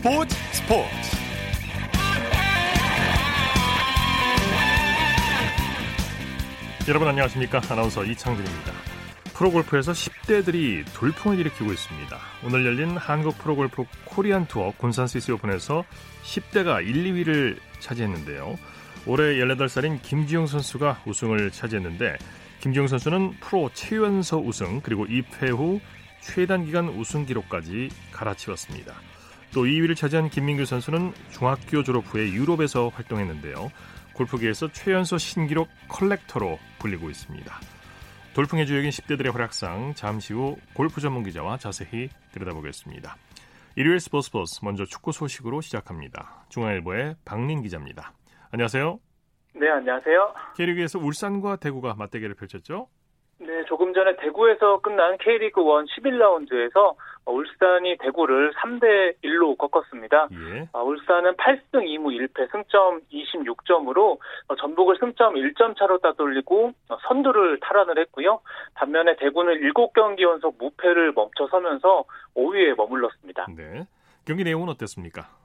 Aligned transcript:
스포츠 0.00 0.34
스포츠. 0.52 0.90
여러분 6.88 7.06
안녕하십니까? 7.08 7.60
아나운서 7.68 8.02
이창진입니다. 8.06 8.72
프로골프에서 9.34 9.92
10대들이 9.92 10.86
돌풍을 10.94 11.38
일으키고 11.40 11.70
있습니다. 11.70 12.18
오늘 12.46 12.64
열린 12.64 12.96
한국 12.96 13.36
프로골프 13.36 13.84
코리안 14.06 14.46
투어 14.46 14.72
군산 14.78 15.06
CC 15.06 15.32
오픈에서 15.32 15.84
10대가 16.22 16.82
1, 16.82 17.04
2위를 17.04 17.58
차지했는데요. 17.80 18.58
올해 19.04 19.34
18살인 19.34 20.00
김지영 20.00 20.46
선수가 20.46 21.02
우승을 21.04 21.50
차지했는데 21.50 22.16
김지영 22.60 22.86
선수는 22.86 23.32
프로 23.40 23.68
최연소 23.74 24.38
우승 24.38 24.80
그리고 24.80 25.04
2패 25.04 25.50
후 25.50 25.78
최단 26.22 26.64
기간 26.64 26.88
우승 26.88 27.26
기록까지 27.26 27.90
갈아치웠습니다. 28.12 28.94
또 29.52 29.64
2위를 29.64 29.96
차지한 29.96 30.28
김민규 30.28 30.64
선수는 30.64 31.12
중학교 31.30 31.82
졸업 31.82 32.04
후에 32.06 32.30
유럽에서 32.30 32.88
활동했는데요. 32.88 33.70
골프계에서 34.14 34.68
최연소 34.68 35.18
신기록 35.18 35.68
컬렉터로 35.88 36.58
불리고 36.78 37.10
있습니다. 37.10 37.52
돌풍의 38.34 38.66
주역인 38.66 38.90
10대들의 38.90 39.32
활약상 39.32 39.94
잠시 39.94 40.34
후 40.34 40.56
골프 40.74 41.00
전문 41.00 41.24
기자와 41.24 41.56
자세히 41.56 42.08
들여다보겠습니다. 42.32 43.16
일요일 43.76 43.98
스포츠 43.98 44.30
버스 44.30 44.64
먼저 44.64 44.84
축구 44.84 45.10
소식으로 45.10 45.60
시작합니다. 45.60 46.44
중앙일보의 46.48 47.16
박민 47.24 47.62
기자입니다. 47.62 48.12
안녕하세요. 48.52 49.00
네, 49.54 49.68
안녕하세요. 49.68 50.34
K리그에서 50.56 51.00
울산과 51.00 51.56
대구가 51.56 51.94
맞대결을 51.94 52.36
펼쳤죠? 52.36 52.88
네, 53.38 53.64
조금 53.66 53.92
전에 53.94 54.14
대구에서 54.16 54.80
끝난 54.80 55.16
K리그 55.18 55.60
1 55.60 55.66
11라운드에서 55.66 56.94
울산이 57.26 57.96
대구를 57.98 58.52
3대 58.54 59.14
1로 59.22 59.56
꺾었습니다. 59.56 60.28
예. 60.32 60.68
아, 60.72 60.80
울산은 60.80 61.34
8승 61.36 61.84
2무 61.84 62.16
1패 62.16 62.50
승점 62.50 63.00
26점으로 63.12 64.18
전북을 64.58 64.96
승점 64.98 65.34
1점 65.34 65.78
차로 65.78 65.98
따돌리고 65.98 66.72
선두를 67.08 67.60
탈환을 67.60 67.98
했고요. 67.98 68.40
반면에 68.74 69.16
대구는 69.16 69.60
7경기 69.60 70.22
연속 70.22 70.56
무패를 70.58 71.12
멈춰서면서 71.12 72.04
5위에 72.36 72.76
머물렀습니다. 72.76 73.46
네. 73.56 73.86
경기 74.24 74.44
내용은 74.44 74.68
어땠습니까? 74.68 75.39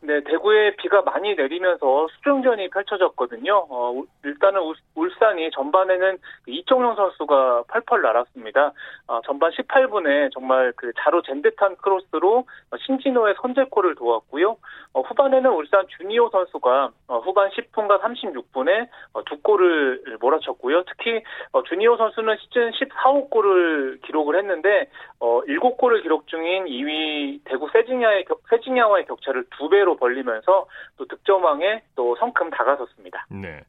네, 0.00 0.20
대구에 0.22 0.76
비가 0.76 1.02
많이 1.02 1.34
내리면서 1.34 2.06
수중전이 2.08 2.70
펼쳐졌거든요. 2.70 3.66
어, 3.68 4.02
일단은 4.24 4.60
울산이 4.94 5.50
전반에는 5.50 6.18
그 6.44 6.50
이종용 6.52 6.94
선수가 6.94 7.64
펄펄 7.66 8.02
날았습니다. 8.02 8.72
어, 9.08 9.20
전반 9.26 9.50
18분에 9.50 10.32
정말 10.32 10.72
그 10.76 10.92
자로 11.00 11.22
젠듯한 11.22 11.76
크로스로 11.76 12.46
신진호의 12.86 13.34
선제골을 13.42 13.96
도왔고요. 13.96 14.56
어, 14.94 15.00
후반에는 15.00 15.50
울산 15.50 15.86
주니오 15.96 16.30
선수가 16.30 16.90
어, 17.08 17.18
후반 17.18 17.50
10분과 17.50 18.00
36분에 18.00 18.88
어, 19.14 19.24
두 19.24 19.40
골을 19.42 20.18
몰아쳤고요. 20.20 20.84
특히 20.84 21.22
어, 21.52 21.62
주니오 21.64 21.96
선수는 21.96 22.36
시즌 22.38 22.70
14호 22.70 23.30
골을 23.30 23.98
기록을 24.04 24.38
했는데 24.38 24.88
어, 25.20 25.40
7골을 25.42 26.02
기록 26.02 26.26
중인 26.28 26.66
2위 26.66 27.40
대구 27.44 27.68
세징야의 27.72 28.26
세징야와의 28.48 29.06
격차를 29.06 29.44
두 29.58 29.68
배로 29.68 29.87
0대로 29.88 29.98
벌리면서 29.98 30.66
또 30.96 31.06
득점왕에 31.06 31.82
또 31.96 32.16
성큼 32.16 32.50
다가섰습니다. 32.50 33.26
네. 33.30 33.60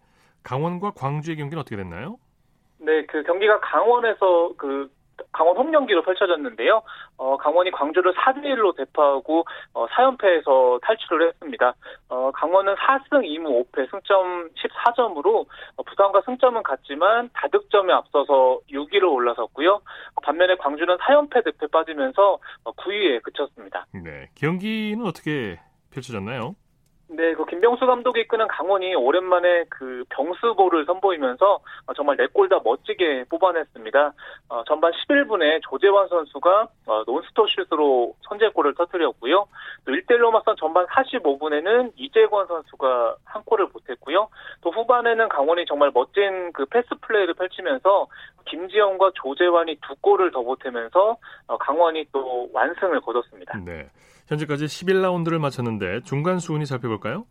강원과 0.43 0.91
광주의 0.91 1.37
경기는 1.37 1.59
어떻게 1.61 1.75
됐나요? 1.75 2.17
네, 2.79 3.05
그 3.05 3.23
경기가 3.23 3.59
강원에서 3.59 4.53
그 4.57 4.89
강원 5.31 5.57
홈 5.57 5.71
경기로 5.71 6.01
펼쳐졌는데요. 6.03 6.81
어, 7.17 7.37
강원이 7.37 7.71
광주를 7.71 8.13
4대 8.13 8.43
1로 8.45 8.75
대파하고 8.75 9.45
어, 9.73 9.85
4연패에서 9.87 10.81
탈출을 10.81 11.27
했습니다. 11.27 11.73
어, 12.09 12.31
강원은 12.31 12.75
4승 12.75 13.25
2무 13.25 13.71
5패 13.71 13.91
승점 13.91 14.49
14점으로 14.49 15.45
어, 15.75 15.83
부산과 15.83 16.21
승점은 16.25 16.63
같지만 16.63 17.29
다득점에 17.33 17.93
앞서서 17.93 18.59
6위로 18.71 19.13
올라섰고요. 19.13 19.81
반면에 20.23 20.55
광주는 20.55 20.95
4연패 20.97 21.45
늪에 21.45 21.67
빠지면서 21.67 22.39
9위에 22.63 23.17
어, 23.17 23.21
그쳤습니다. 23.23 23.85
네, 23.93 24.29
경기는 24.35 25.05
어떻게 25.05 25.59
펼쳐졌나요? 25.91 26.55
네, 27.11 27.33
그 27.33 27.43
김병수 27.45 27.87
감독이 27.87 28.21
이끄는 28.21 28.47
강원이 28.47 28.93
오랜만에 28.93 29.65
그 29.67 30.03
병수볼을 30.09 30.85
선보이면서 30.85 31.59
어, 31.87 31.93
정말 31.95 32.17
네 32.17 32.27
골 32.27 32.47
다 32.49 32.59
멋지게 32.63 33.25
뽑아냈습니다. 33.29 34.13
어, 34.49 34.63
전반 34.65 34.91
11분에 34.91 35.59
조재환 35.63 36.07
선수가 36.07 36.67
어, 36.85 37.03
논스톱 37.07 37.49
슛으로 37.49 38.13
선제골을 38.21 38.75
터뜨렸고요. 38.75 39.47
또 39.85 39.91
1대1로 39.91 40.29
맞선 40.29 40.55
전반 40.59 40.85
45분에는 40.85 41.93
이재권 41.95 42.45
선수가 42.45 43.15
한 43.25 43.43
골을 43.43 43.69
보탰고요. 43.69 44.29
또 44.61 44.69
후반에는 44.69 45.29
강원이 45.29 45.65
정말 45.65 45.89
멋진 45.91 46.53
그 46.53 46.67
패스 46.67 46.89
플레이를 47.01 47.33
펼치면서 47.33 48.07
김지영과 48.45 49.11
조재환이 49.15 49.79
두 49.81 49.95
골을 50.01 50.29
더 50.31 50.43
보태면서 50.43 51.17
어, 51.47 51.57
강원이 51.57 52.05
또 52.11 52.47
완승을 52.53 53.01
거뒀습니다. 53.01 53.57
네. 53.65 53.89
현재까지 54.29 54.65
11라운드를 54.65 55.39
마쳤는데 55.39 56.01
중간 56.01 56.39
수운이 56.39 56.65
살펴볼까요? 56.65 57.25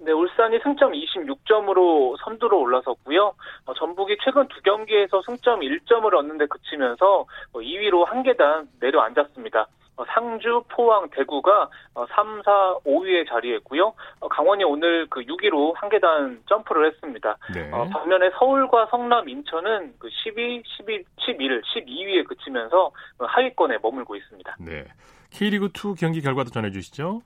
네, 0.00 0.12
울산이 0.12 0.58
승점 0.62 0.92
26점으로 0.92 2.16
선두로 2.22 2.60
올라섰고요. 2.60 3.32
어, 3.64 3.74
전북이 3.74 4.18
최근 4.22 4.46
두 4.48 4.60
경기에서 4.60 5.22
승점 5.22 5.60
1점을 5.60 6.12
얻는데 6.12 6.46
그치면서 6.46 7.24
2위로 7.54 8.02
어, 8.02 8.04
한 8.04 8.22
계단 8.22 8.68
내려앉았습니다. 8.80 9.66
어, 9.96 10.04
상주, 10.06 10.64
포항, 10.68 11.08
대구가 11.10 11.70
3, 11.94 12.42
4, 12.44 12.78
5위에 12.84 13.26
자리했고요. 13.28 13.94
어, 14.20 14.28
강원이 14.28 14.64
오늘 14.64 15.06
그 15.08 15.20
6위로 15.20 15.72
한 15.76 15.88
계단 15.88 16.42
점프를 16.46 16.88
했습니다. 16.88 17.38
네. 17.54 17.70
어, 17.72 17.88
반면에 17.88 18.30
서울과 18.38 18.88
성남, 18.90 19.28
인천은 19.28 19.94
그 19.98 20.10
12, 20.10 20.62
12, 20.66 21.04
11, 21.20 21.62
12위에 21.62 22.26
그치면서 22.26 22.90
하위권에 23.18 23.78
머물고 23.80 24.16
있습니다. 24.16 24.56
네. 24.60 24.84
K리그2 25.34 25.98
경기 25.98 26.20
결과도 26.20 26.50
전해주시죠. 26.50 27.22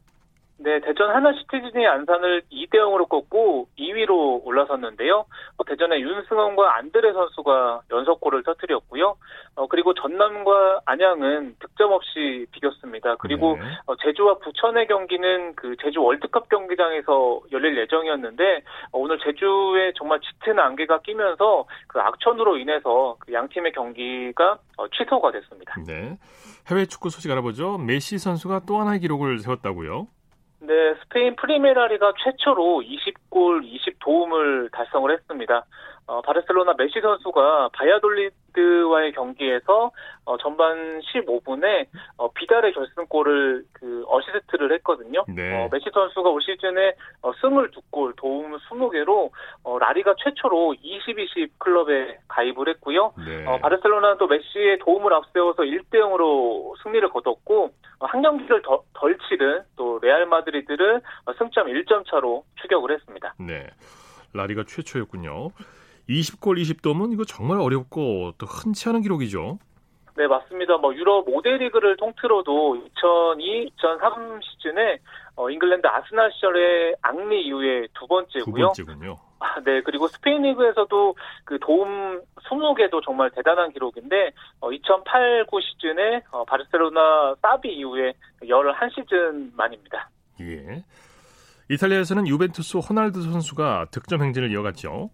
네, 0.59 0.81
대전 0.81 1.15
하나시티즌이 1.15 1.87
안산을 1.87 2.43
2대 2.51 2.75
0으로 2.75 3.09
꺾고 3.09 3.69
2위로 3.79 4.28
올라섰는데요. 4.59 5.25
어, 5.57 5.65
대전의 5.65 6.03
윤승원과 6.03 6.77
안드레 6.77 7.13
선수가 7.13 7.83
연속골을 7.91 8.43
터뜨렸고요. 8.43 9.17
어, 9.57 9.67
그리고 9.69 9.95
전남과 9.95 10.81
안양은 10.85 11.57
득점 11.61 11.93
없이 11.93 12.47
비겼습니다. 12.53 13.17
그리고 13.17 13.57
네. 13.57 13.63
어, 13.87 13.97
제주와 13.97 14.39
부천의 14.39 14.87
경기는 14.87 15.55
그 15.55 15.77
제주 15.83 16.03
월드컵 16.03 16.49
경기장에서 16.49 17.41
열릴 17.53 17.79
예정이었는데 17.79 18.63
어, 18.93 18.99
오늘 18.99 19.19
제주에 19.19 19.93
정말 19.97 20.21
짙은 20.21 20.59
안개가 20.59 21.01
끼면서 21.01 21.67
그 21.87 22.01
악천후로 22.01 22.59
인해서 22.59 23.17
그 23.21 23.29
양 23.39 23.47
팀의 23.49 23.73
경기가 23.73 24.59
어, 24.79 24.89
취소가 24.89 25.31
됐습니다. 25.33 25.75
네. 25.87 26.17
해외 26.69 26.87
축구 26.87 27.09
소식 27.11 27.31
알아보죠. 27.31 27.79
메시 27.79 28.19
선수가 28.19 28.63
또 28.67 28.79
하나의 28.81 29.01
기록을 29.01 29.39
세웠다고요? 29.39 30.09
네, 30.61 30.95
스페인 31.03 31.37
프리메라리가 31.37 32.15
최초로 32.23 32.83
20골 32.83 33.63
20도움을 33.65 34.73
달성을 34.73 35.11
했습니다. 35.11 35.65
어, 36.07 36.21
바르셀로나 36.23 36.75
메시 36.77 37.01
선수가 37.01 37.71
바야돌리드와의 37.75 39.13
경기에서 39.13 39.93
어, 40.25 40.37
전반 40.39 41.01
15분에 41.01 41.87
어, 42.17 42.31
비달의 42.33 42.75
결승골을 42.75 43.65
그 43.73 44.05
어시스트를 44.09 44.73
했거든요. 44.75 45.25
네. 45.29 45.55
어, 45.55 45.69
메시 45.71 45.87
선수가 45.93 46.29
올 46.29 46.43
시즌에 46.43 46.95
어, 47.23 47.31
22골, 47.33 48.17
도움 48.17 48.59
20개로 48.59 49.31
어, 49.63 49.79
라리가 49.79 50.15
최초로 50.19 50.75
20-20 50.83 51.51
클럽에 51.59 52.19
가입을 52.27 52.69
했고요. 52.69 53.13
네. 53.25 53.47
어, 53.47 53.59
바르셀로나도 53.59 54.27
메시의 54.27 54.79
도움을 54.81 55.15
앞세워서 55.15 55.63
1대 55.63 55.95
0으로 55.95 56.75
승리를 56.83 57.09
거뒀고 57.11 57.71
어, 58.01 58.07
한 58.07 58.23
경기를 58.23 58.63
더, 58.63 58.83
덜 58.95 59.17
치른 59.29 59.63
또 59.77 60.01
레알 60.03 60.27
마드리드를 60.27 61.01
어, 61.27 61.33
승점 61.39 61.69
1점 61.69 62.05
차로 62.11 62.45
추격을 62.61 62.93
했습니다. 62.93 63.35
네. 63.39 63.69
라리가 64.35 64.65
최초였군요. 64.67 65.51
20골 66.09 66.61
20도면 66.61 67.13
이거 67.13 67.25
정말 67.25 67.59
어렵고 67.61 68.33
또 68.39 68.47
흔치 68.47 68.89
않은 68.89 69.03
기록이죠. 69.03 69.59
네, 70.17 70.27
맞습니다. 70.27 70.77
뭐 70.79 70.93
유럽 70.95 71.27
5대 71.27 71.59
리그를 71.59 71.97
통틀어도 71.97 72.77
2002, 72.77 73.71
2003 73.77 74.41
시즌에 74.43 74.99
어, 75.37 75.49
잉글랜드 75.49 75.87
아스날 75.87 76.33
시절의 76.33 76.97
앙리 77.03 77.47
이후에 77.47 77.87
두 77.95 78.07
번째고요. 78.09 78.45
두 78.45 78.53
번째군요. 78.53 79.17
아, 79.39 79.61
네, 79.61 79.81
그리고 79.83 80.09
스페인 80.09 80.43
리그에서도 80.43 81.15
그 81.45 81.59
도움 81.61 82.21
20개도 82.51 83.05
정말 83.05 83.31
대단한 83.31 83.71
기록인데 83.71 84.33
어, 84.61 84.73
2008, 84.73 85.47
9 85.47 85.61
시즌에 85.61 86.23
어, 86.33 86.45
바르셀로나 86.45 87.37
사비 87.41 87.69
이후에 87.69 88.15
11시즌 88.43 89.55
만입니다. 89.55 90.11
예. 90.41 90.83
이탈리아에서는 91.71 92.27
유벤투스 92.27 92.79
호날두 92.79 93.23
선수가 93.23 93.87
득점 93.93 94.23
행진을 94.23 94.51
이어갔죠. 94.51 95.11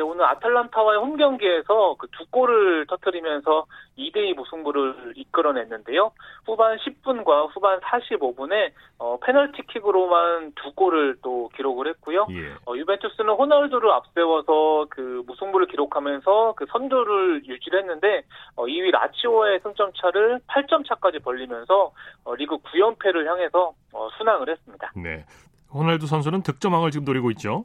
오늘 0.00 0.24
아틀란타와의 0.24 1.00
홈 1.00 1.16
경기에서 1.16 1.96
그 1.98 2.08
두 2.16 2.24
골을 2.30 2.86
터뜨리면서 2.86 3.66
2대2 3.98 4.34
무승부를 4.34 5.14
이끌어냈는데요. 5.16 6.12
후반 6.46 6.76
10분과 6.78 7.54
후반 7.54 7.80
45분에 7.80 8.72
어, 8.98 9.18
페널티킥으로만 9.20 10.52
두 10.54 10.72
골을 10.74 11.16
또 11.22 11.48
기록을 11.56 11.88
했고요. 11.88 12.26
예. 12.30 12.54
어, 12.66 12.76
유벤투스는 12.76 13.34
호날두를 13.34 13.90
앞세워서 13.90 14.86
그 14.90 15.22
무승부를 15.26 15.66
기록하면서 15.66 16.54
그 16.56 16.66
선두를 16.70 17.46
유지를 17.46 17.80
했는데 17.80 18.22
어, 18.56 18.64
2위 18.64 18.90
라치오의 18.90 19.60
승점 19.62 19.92
차를 20.00 20.40
8점 20.48 20.86
차까지 20.88 21.18
벌리면서 21.20 21.92
어, 22.24 22.34
리그 22.34 22.56
9연패를 22.58 23.26
향해서 23.26 23.72
어, 23.92 24.08
순항을 24.16 24.48
했습니다. 24.48 24.92
네. 24.96 25.24
호날두 25.72 26.06
선수는 26.06 26.42
득점왕을 26.42 26.92
지금 26.92 27.04
노리고 27.04 27.30
있죠. 27.32 27.64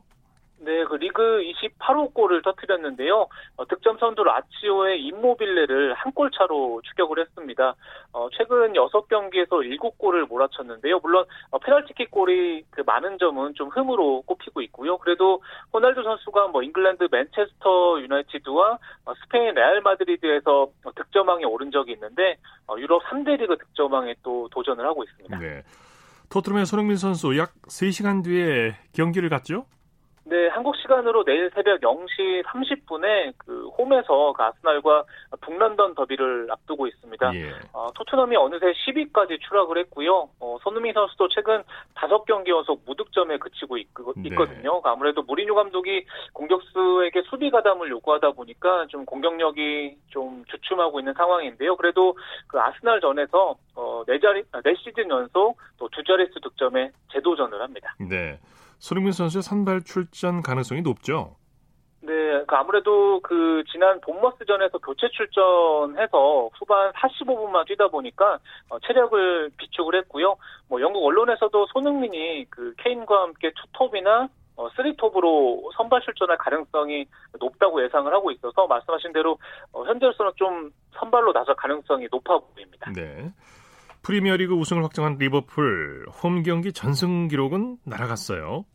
네, 0.61 0.83
그 0.85 0.95
리그 0.95 1.41
28호 1.41 2.13
골을 2.13 2.41
터뜨렸는데요. 2.41 3.27
어, 3.55 3.65
득점 3.67 3.97
선두 3.97 4.23
라치오의 4.23 5.01
임모빌레를 5.03 5.93
한 5.93 6.09
골 6.13 6.31
차로 6.31 6.81
추격을 6.83 7.19
했습니다. 7.19 7.75
어, 8.11 8.27
최근 8.35 8.73
6경기에서 8.73 9.49
7골을 9.49 10.27
몰아쳤는데요. 10.27 10.99
물론 10.99 11.23
어, 11.51 11.59
페널티킥 11.59 12.11
골이 12.11 12.63
그 12.71 12.81
많은 12.85 13.17
점은 13.19 13.53
좀 13.53 13.69
흠으로 13.69 14.23
꼽히고 14.23 14.61
있고요. 14.63 14.97
그래도 14.97 15.41
호날두 15.71 16.03
선수가 16.03 16.47
뭐 16.47 16.63
잉글랜드 16.63 17.07
맨체스터 17.11 18.01
유나이티드와 18.01 18.79
어, 19.05 19.13
스페인 19.23 19.53
레알 19.53 19.81
마드리드에서 19.81 20.63
어, 20.63 20.91
득점왕에 20.95 21.45
오른 21.45 21.71
적이 21.71 21.93
있는데 21.93 22.37
어, 22.67 22.75
유럽 22.77 23.01
3대 23.03 23.37
리그 23.39 23.55
득점왕에 23.57 24.15
또 24.23 24.49
도전을 24.51 24.85
하고 24.85 25.03
있습니다. 25.03 25.37
네. 25.37 25.61
토트넘의 26.31 26.65
손흥민 26.65 26.97
선수 26.97 27.37
약 27.37 27.53
3시간 27.67 28.23
뒤에 28.23 28.75
경기를 28.93 29.29
갔죠? 29.29 29.65
네, 30.29 30.47
한국 30.49 30.75
시간으로 30.77 31.23
내일 31.23 31.51
새벽 31.53 31.81
0시 31.81 32.43
30분에 32.43 33.33
그 33.37 33.67
홈에서 33.77 34.33
그 34.33 34.43
아스날과 34.43 35.03
북런던 35.41 35.95
더비를 35.95 36.47
앞두고 36.51 36.87
있습니다. 36.87 37.35
예. 37.35 37.51
어, 37.73 37.87
토트넘이 37.95 38.35
어느새 38.37 38.71
10위까지 38.71 39.39
추락을 39.41 39.77
했고요. 39.79 40.29
어, 40.39 40.57
손흥민 40.61 40.93
선수도 40.93 41.27
최근 41.29 41.63
5경기 41.95 42.49
연속 42.49 42.81
무득점에 42.85 43.37
그치고 43.37 43.77
있, 43.77 43.87
네. 44.15 44.35
거든요 44.35 44.73
네. 44.75 44.81
아무래도 44.83 45.21
무리뉴 45.23 45.53
감독이 45.55 46.05
공격수에게 46.33 47.23
수비 47.23 47.49
가담을 47.49 47.89
요구하다 47.89 48.31
보니까 48.31 48.85
좀 48.87 49.05
공격력이 49.05 49.97
좀 50.09 50.45
주춤하고 50.45 50.99
있는 50.99 51.13
상황인데요. 51.13 51.75
그래도 51.75 52.15
그 52.47 52.59
아스날 52.59 53.01
전에서 53.01 53.55
어, 53.75 54.03
4자리, 54.07 54.45
4시즌 54.51 55.09
연속 55.09 55.57
또 55.77 55.89
두 55.91 56.03
자릿수 56.03 56.39
득점에 56.39 56.91
재도전을 57.11 57.61
합니다. 57.61 57.95
네. 57.99 58.39
손흥민 58.79 59.11
선수의 59.11 59.43
선발 59.43 59.83
출전 59.83 60.41
가능성이 60.41 60.81
높죠. 60.81 61.35
네, 62.01 62.13
그 62.47 62.55
아무래도 62.55 63.19
그 63.19 63.63
지난 63.71 63.99
본머스전에서 64.01 64.77
교체 64.79 65.09
출전해서 65.09 66.49
후반 66.57 66.91
45분만 66.93 67.67
뛰다 67.67 67.89
보니까 67.89 68.39
어, 68.69 68.79
체력을 68.79 69.51
비축을 69.57 69.95
했고요. 69.95 70.37
뭐 70.69 70.81
영국 70.81 71.05
언론에서도 71.05 71.67
손흥민이 71.67 72.45
그 72.49 72.73
케인과 72.77 73.21
함께 73.23 73.51
투톱이나 73.53 74.29
어, 74.55 74.69
3톱으로 74.69 75.71
선발 75.75 76.01
출전할 76.01 76.37
가능성이 76.37 77.05
높다고 77.39 77.83
예상을 77.83 78.11
하고 78.13 78.31
있어서 78.31 78.65
말씀하신 78.67 79.13
대로 79.13 79.37
어, 79.73 79.83
현재로서는 79.85 80.31
좀 80.35 80.71
선발로 80.97 81.33
나설 81.33 81.55
가능성이 81.55 82.07
높아 82.11 82.39
보입니다. 82.39 82.91
네. 82.93 83.31
프리미어리그 84.01 84.53
우승을 84.53 84.83
확정한 84.83 85.17
리버풀 85.17 86.07
홈 86.23 86.43
경기 86.43 86.71
전승 86.73 87.27
기록은 87.27 87.77
날아갔어요. 87.85 88.65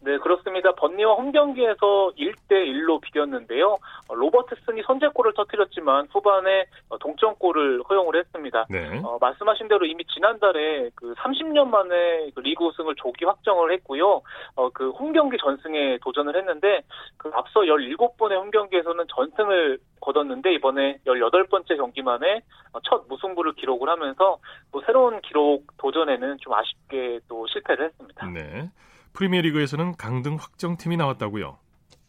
네, 0.00 0.16
그렇습니다. 0.18 0.72
번리와 0.72 1.14
홈 1.14 1.32
경기에서 1.32 2.12
1대 2.16 2.52
1로 2.52 3.00
비겼는데요. 3.00 3.76
어, 4.08 4.14
로버트슨이 4.14 4.82
선제골을 4.82 5.34
터뜨렸지만 5.34 6.08
후반에 6.12 6.66
어, 6.88 6.98
동점골을 6.98 7.82
허용을 7.88 8.16
했습니다. 8.16 8.66
네. 8.70 9.00
어, 9.04 9.18
말씀하신 9.20 9.68
대로 9.68 9.84
이미 9.86 10.04
지난달에 10.04 10.90
그 10.94 11.14
30년 11.14 11.68
만에 11.68 12.30
그 12.34 12.40
리그 12.40 12.64
우승을 12.64 12.94
조기 12.96 13.24
확정을 13.24 13.72
했고요. 13.72 14.22
어, 14.54 14.70
그홈 14.70 15.12
경기 15.12 15.36
전승에 15.38 15.98
도전을 16.02 16.36
했는데 16.36 16.82
그 17.16 17.30
앞서 17.34 17.60
17번의 17.60 18.38
홈 18.38 18.50
경기에서는 18.50 19.04
전승을 19.14 19.78
거뒀는데 20.00 20.54
이번에 20.54 20.98
18번째 21.06 21.76
경기만에 21.76 22.40
어, 22.72 22.80
첫 22.84 23.04
무승부를 23.08 23.54
기록을 23.54 23.88
하면서 23.88 24.38
또 24.72 24.80
새로운 24.86 25.20
기록 25.22 25.66
도전에는 25.78 26.38
좀 26.40 26.54
아쉽게 26.54 27.20
또 27.28 27.46
실패를 27.48 27.86
했습니다. 27.86 28.26
네. 28.28 28.68
프리미어리그에서는 29.18 29.96
강등 29.96 30.36
확정팀이 30.36 30.96
나왔다고요. 30.96 31.58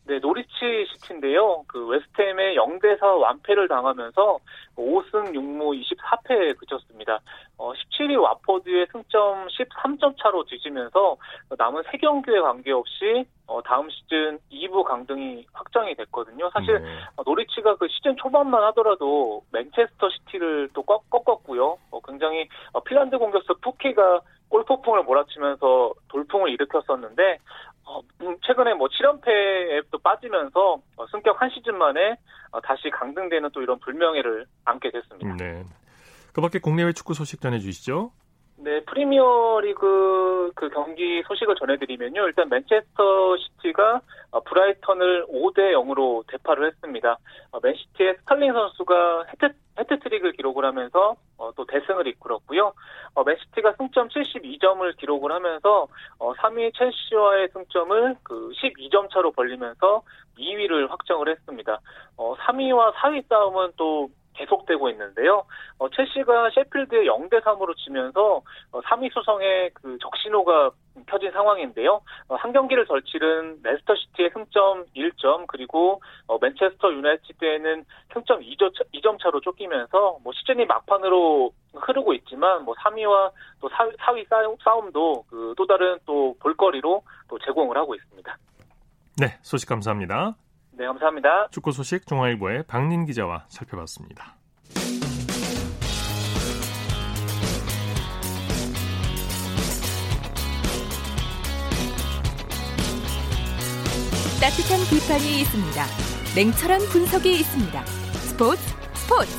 네, 0.10 0.18
노리치 0.18 0.88
시티인데요. 0.92 1.66
그 1.68 1.86
웨스트햄의 1.86 2.58
0대4 2.58 3.22
완패를 3.22 3.68
당하면서 3.68 4.40
5승 4.76 5.36
6무 5.36 5.80
24패에 5.80 6.58
그쳤습니다. 6.58 7.20
어, 7.60 7.72
17위 7.74 8.20
와포드의 8.20 8.88
승점 8.92 9.46
13점 9.46 10.16
차로 10.20 10.46
뒤지면서 10.46 11.16
남은 11.60 11.84
3경기에 11.84 12.42
관계없이 12.42 13.24
어, 13.46 13.62
다음 13.62 13.88
시즌 13.92 14.40
2부 14.52 14.84
강등이 14.84 15.46
확정이 15.54 15.94
됐거든요. 15.94 16.50
사실 16.56 16.82
네. 16.82 16.90
어, 17.16 17.22
노리치가 17.24 17.76
그 17.76 17.88
시즌 17.90 18.16
초반만 18.18 18.64
하더라도 18.64 19.44
맨체스터 19.52 20.10
시티를 20.10 20.70
또 20.74 20.82
꺾, 20.82 21.04
었고요 21.12 21.78
어, 21.92 22.00
굉장히 22.02 22.50
어, 22.72 22.80
핀란드 22.80 23.20
공격수 23.20 23.54
푸케가 23.62 24.22
골폭풍을 24.50 25.04
몰아치면서 25.04 25.94
돌풍을 26.08 26.50
일으켰었는데 26.50 27.38
어, 27.90 28.02
음, 28.22 28.38
최근에 28.46 28.76
뭐 28.76 28.88
7연패에 28.88 29.86
또 29.90 29.98
빠지면서 29.98 30.82
어, 30.96 31.08
승격 31.08 31.42
한 31.42 31.50
시즌 31.50 31.76
만에 31.76 32.16
어, 32.52 32.62
다시 32.62 32.90
강등되는 32.92 33.50
또 33.52 33.64
이런 33.64 33.80
불명예를 33.80 34.46
안게 34.66 34.92
됐습니다. 34.92 35.36
네. 35.38 35.64
그 36.32 36.42
밖에 36.42 36.60
국내외 36.60 36.94
축구 36.94 37.16
소식 37.16 37.42
전해주시죠. 37.42 38.12
네, 38.58 38.84
프리미어리그 38.84 40.52
그 40.54 40.70
경기 40.70 41.24
소식을 41.26 41.56
전해드리면요. 41.56 42.28
일단 42.28 42.50
맨체스터 42.50 43.38
시티가 43.38 44.02
어, 44.32 44.40
브라이턴을 44.42 45.26
5대 45.28 45.72
0으로 45.74 46.24
대파를 46.28 46.68
했습니다. 46.68 47.18
어, 47.52 47.60
맨시티의 47.64 48.18
스털링 48.20 48.54
선수가 48.54 49.26
해트, 49.30 49.56
해트트릭을 49.80 50.34
기록을 50.34 50.66
하면서 50.66 51.16
어, 51.40 51.52
또 51.56 51.66
대승을 51.66 52.08
이끌었고요. 52.08 52.74
맨시티가 53.26 53.74
승점 53.78 54.10
72점을 54.10 54.98
기록을 54.98 55.32
하면서 55.32 55.88
3위 56.20 56.74
첼시와의 56.78 57.50
승점을 57.54 58.18
그 58.24 58.52
12점 58.52 59.10
차로 59.12 59.32
벌리면서 59.32 60.04
2위를 60.38 60.90
확정을 60.90 61.30
했습니다. 61.30 61.80
3위와 62.18 62.94
4위 62.94 63.28
싸움은 63.28 63.72
또 63.78 64.10
계속되고 64.40 64.90
있는데요. 64.90 65.44
어, 65.78 65.90
첼시가 65.90 66.50
셰필드에 66.56 67.06
0대 67.06 67.44
3으로 67.44 67.76
지면서 67.78 68.42
어, 68.72 68.82
3위 68.82 69.14
수성에 69.14 69.70
그 69.74 69.98
적신호가 70.02 70.72
켜진 71.08 71.32
상황인데요. 71.32 72.02
어, 72.30 72.36
한 72.36 72.52
경기를 72.52 72.86
덜 72.88 73.02
치른 73.04 73.60
레스터 73.64 73.96
시티의 73.96 74.32
승점 74.34 74.86
1점 74.96 75.46
그리고 75.48 76.02
어, 76.28 76.38
맨체스터 76.40 76.92
유나이티드에는 76.94 77.86
승점 78.14 78.40
2점, 78.42 78.72
2점 78.94 79.22
차로 79.22 79.42
쫓기면서 79.42 80.18
뭐 80.24 80.34
시즌이 80.34 80.66
막판으로 80.66 81.52
흐르고 81.76 82.14
있지만 82.16 82.64
뭐 82.66 82.74
3위와 82.76 83.32
또 83.62 83.70
4위, 83.70 83.98
4위 84.00 84.58
싸움도 84.64 85.26
그 85.30 85.50
또 85.60 85.66
다른 85.66 86.00
또 86.06 86.36
볼거리로 86.40 87.04
또 87.28 87.40
제공을 87.40 87.76
하고 87.78 87.94
있습니다. 87.94 88.38
네, 89.18 89.38
소식 89.42 89.68
감사합니다. 89.68 90.36
네, 90.80 90.86
감사합니다. 90.86 91.50
축구 91.52 91.74
소식 91.74 92.08
중앙일보의 92.08 92.64
박민 92.64 93.06
기자와 93.06 93.44
살펴봤습니다. 93.50 94.38
따뜻한 104.40 104.80
비판이 104.90 105.42
있습니다. 105.42 105.84
냉철한 106.34 106.80
분석이 106.94 107.30
있습니다. 107.30 107.86
스포츠 107.86 108.62
스포츠. 108.96 109.32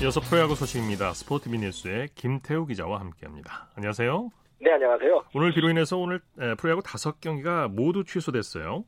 이어서 0.00 0.20
프로야구 0.20 0.54
소식입니다. 0.54 1.12
스포티비 1.12 1.58
뉴스의 1.58 2.10
김태우 2.14 2.66
기자와 2.66 3.00
함께합니다. 3.00 3.66
안녕하세요. 3.74 4.30
네, 4.58 4.72
안녕하세요. 4.72 5.24
오늘 5.34 5.52
비로 5.52 5.68
인해서 5.68 5.98
오늘 5.98 6.20
프로야구 6.58 6.82
다섯 6.82 7.20
경기가 7.20 7.68
모두 7.68 8.04
취소됐어요. 8.04 8.84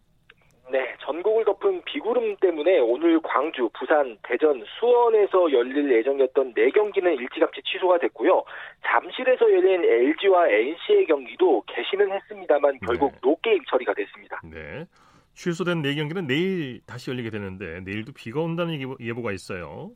네, 0.70 0.94
전국을 1.00 1.44
덮은 1.44 1.82
비구름 1.84 2.36
때문에 2.40 2.78
오늘 2.80 3.20
광주, 3.22 3.68
부산, 3.78 4.18
대전, 4.22 4.62
수원에서 4.78 5.50
열릴 5.52 5.90
예정이었던 5.90 6.54
네 6.54 6.70
경기는 6.70 7.14
일찌감치 7.14 7.62
취소가 7.64 7.98
됐고요. 7.98 8.42
잠실에서 8.84 9.50
열린 9.50 9.84
LG와 9.84 10.48
NC의 10.48 11.06
경기도 11.06 11.62
개시는 11.66 12.12
했습니다만 12.12 12.78
결국 12.86 13.12
네. 13.12 13.18
노게임 13.22 13.62
처리가 13.70 13.94
됐습니다. 13.94 14.40
네. 14.44 14.86
취소된 15.34 15.82
네 15.82 15.94
경기는 15.94 16.26
내일 16.26 16.80
다시 16.86 17.10
열리게 17.10 17.30
되는데 17.30 17.80
내일도 17.80 18.12
비가 18.12 18.40
온다는 18.40 18.78
예보가 19.00 19.32
있어요. 19.32 19.90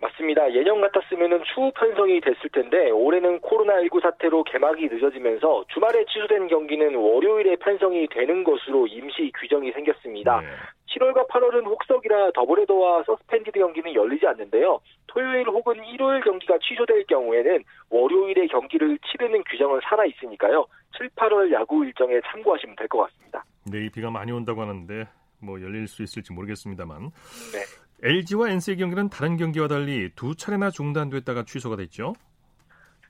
맞습니다. 0.00 0.52
예년 0.52 0.80
같았으면 0.80 1.42
추후 1.54 1.72
편성이 1.72 2.20
됐을 2.20 2.50
텐데 2.52 2.90
올해는 2.90 3.40
코로나19 3.40 4.02
사태로 4.02 4.44
개막이 4.44 4.88
늦어지면서 4.88 5.64
주말에 5.72 6.04
취소된 6.06 6.48
경기는 6.48 6.94
월요일에 6.94 7.56
편성이 7.56 8.06
되는 8.08 8.44
것으로 8.44 8.86
임시 8.86 9.32
규정이 9.38 9.72
생겼습니다. 9.72 10.40
네. 10.40 10.48
7월과 10.94 11.28
8월은 11.28 11.64
혹석이라 11.64 12.32
더블헤더와 12.32 13.04
서스펜디드 13.04 13.58
경기는 13.58 13.94
열리지 13.94 14.26
않는데요. 14.26 14.80
토요일 15.06 15.48
혹은 15.48 15.82
일요일 15.84 16.20
경기가 16.22 16.58
취소될 16.58 17.04
경우에는 17.06 17.64
월요일에 17.90 18.46
경기를 18.48 18.98
치르는 18.98 19.42
규정은 19.44 19.80
살아 19.82 20.04
있으니까요. 20.04 20.66
7, 20.98 21.08
8월 21.16 21.52
야구 21.52 21.84
일정에 21.84 22.20
참고하시면 22.26 22.76
될 22.76 22.88
것 22.88 23.06
같습니다. 23.06 23.44
내일 23.70 23.90
비가 23.90 24.10
많이 24.10 24.30
온다고 24.30 24.60
하는데 24.60 25.08
뭐 25.40 25.60
열릴 25.60 25.88
수 25.88 26.02
있을지 26.02 26.32
모르겠습니다만. 26.32 27.10
네. 27.52 27.83
LG와 28.02 28.50
NC의 28.50 28.76
경기는 28.78 29.08
다른 29.08 29.36
경기와 29.36 29.68
달리 29.68 30.10
두 30.14 30.34
차례나 30.34 30.70
중단됐다가 30.70 31.44
취소가 31.44 31.76
됐죠. 31.76 32.14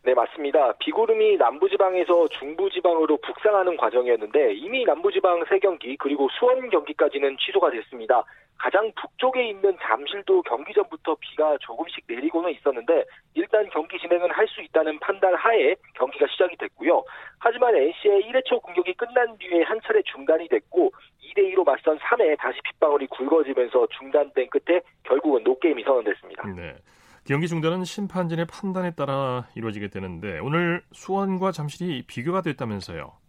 네, 0.05 0.13
맞습니다. 0.13 0.73
비구름이 0.79 1.39
남부지방에서 1.39 2.29
중부지방으로 2.29 3.17
북상하는 3.17 3.77
과정이었는데 3.79 4.53
이미 4.55 4.85
남부지방 4.85 5.45
3경기 5.45 5.97
그리고 5.99 6.29
수원 6.39 6.69
경기까지는 6.69 7.39
취소가 7.39 7.71
됐습니다. 7.71 8.23
가장 8.59 8.91
북쪽에 8.95 9.49
있는 9.49 9.77
잠실도 9.83 10.43
경기 10.43 10.73
전부터 10.73 11.17
비가 11.21 11.57
조금씩 11.59 12.05
내리고는 12.07 12.51
있었는데 12.53 13.05
일단 13.35 13.69
경기 13.71 13.99
진행은 13.99 14.31
할 14.31 14.45
수 14.55 14.63
있다는 14.63 14.99
판단 15.01 15.35
하에 15.35 15.75
경기가 15.95 16.27
시작이 16.29 16.57
됐고요. 16.57 17.03
하지만 17.41 17.75
NC의 17.75 18.23
1회 18.31 18.45
초 18.45 18.61
공격이 18.61 18.95
끝난 18.95 19.37
뒤에 19.39 19.63
한 19.63 19.81
차례 19.85 20.01
중단이 20.03 20.49
됐고 20.49 20.93
2대2로 21.23 21.65
맞선 21.65 21.99
3회 21.99 22.39
다시 22.39 22.59
빗방울이 22.63 23.07
굵어지면서 23.09 23.89
중단된 23.99 24.49
끝에 24.51 24.81
결국은 25.03 25.43
노게임이 25.43 25.83
선언됐습니다. 25.83 26.47
네. 26.55 26.77
경기 27.27 27.49
중단은 27.49 27.85
심판진의 27.85 28.47
판단에 28.47 28.93
따라 28.95 29.47
이루어지게 29.57 29.89
되는데 29.89 30.39
오늘 30.41 30.83
수원과 30.93 31.53
잠실이 31.53 32.05
비교가 32.07 32.43
됐다면서요. 32.43 33.24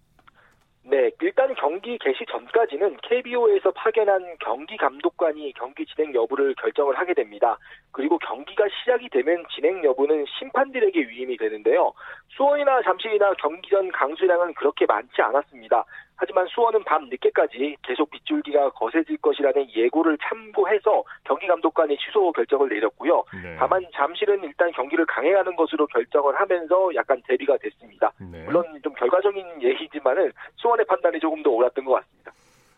네, 0.88 1.10
일단 1.20 1.52
경기 1.56 1.98
개시 1.98 2.24
전까지는 2.30 2.98
KBO에서 3.02 3.72
파견한 3.72 4.36
경기 4.40 4.78
감독관이 4.78 5.52
경기 5.54 5.84
진행 5.88 6.14
여부를 6.14 6.54
결정을 6.62 6.96
하게 6.96 7.16
됩니다. 7.16 7.58
그리고 7.92 8.20
경기가 8.20 8.66
시작이 8.70 9.10
되면 9.10 9.44
진행 9.50 9.84
여부는 9.84 10.26
심판들에게 10.38 11.00
위임이 11.08 11.38
되는데요. 11.38 11.92
수원이나 12.38 12.84
잠실이나 12.84 13.34
경기 13.40 13.68
전 13.72 13.92
강수량은 13.92 14.54
그렇게 14.54 14.86
많지 14.86 15.20
않았습니다. 15.24 15.84
하지만 16.18 16.46
수원은 16.48 16.84
밤 16.84 17.06
늦게까지 17.10 17.78
계속 17.84 18.10
빗줄기가 18.10 18.72
거세질 18.72 19.18
것이라는 19.18 19.68
예고를 19.76 20.18
참고해서 20.22 21.04
경기 21.24 21.48
감독관이 21.48 21.98
취소 21.98 22.32
결정을 22.32 22.70
내렸고요. 22.70 23.24
네. 23.44 23.56
다만 23.58 23.86
잠실은 23.94 24.44
일단 24.44 24.72
경기를 24.72 25.06
강행하는 25.06 25.56
것으로 25.56 25.88
결정을 25.88 26.40
하면서 26.40 26.94
약간 26.96 27.22
대비가 27.28 27.58
됐습니다. 27.58 28.12
네. 28.20 28.44
물론 28.46 28.64
좀 28.84 28.94
결과적인 28.94 29.44
얘기지만은 29.62 30.32
수원의 30.56 30.86
판단이 30.86 31.20
조금 31.20 31.44
더 31.44 31.50
옳았던 31.50 31.84
것 31.86 31.94
같습니다. 31.94 32.32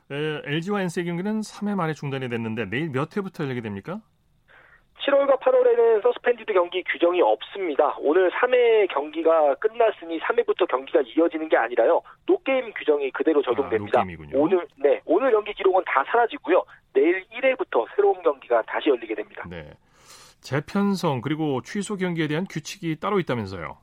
에, 0.09 0.41
LG와 0.45 0.81
NC 0.81 1.03
경기는 1.03 1.41
3회 1.41 1.75
만에 1.75 1.93
중단이 1.93 2.29
됐는데 2.29 2.69
내일 2.69 2.89
몇 2.89 3.15
회부터 3.15 3.43
열리게 3.43 3.61
됩니까? 3.61 4.01
7월과 5.07 5.39
8월에는 5.39 6.03
서스펜디드 6.03 6.51
경기 6.53 6.83
규정이 6.83 7.21
없습니다. 7.21 7.95
오늘 7.99 8.29
3회 8.31 8.89
경기가 8.93 9.55
끝났으니 9.55 10.19
3회부터 10.19 10.67
경기가 10.67 11.01
이어지는 11.01 11.47
게 11.47 11.55
아니라요. 11.55 12.01
노게임 12.25 12.73
규정이 12.73 13.11
그대로 13.11 13.41
적용됩니다. 13.41 14.01
아, 14.01 14.05
오늘 14.33 14.67
네, 14.75 15.01
오늘 15.05 15.31
경기 15.31 15.53
기록은 15.53 15.83
다 15.85 16.03
사라지고요. 16.07 16.63
내일 16.93 17.23
1회부터 17.29 17.85
새로운 17.95 18.21
경기가 18.21 18.61
다시 18.63 18.89
열리게 18.89 19.15
됩니다. 19.15 19.45
네. 19.49 19.71
재편성 20.41 21.21
그리고 21.21 21.61
취소 21.61 21.95
경기에 21.95 22.27
대한 22.27 22.45
규칙이 22.49 22.99
따로 22.99 23.19
있다면서요. 23.19 23.77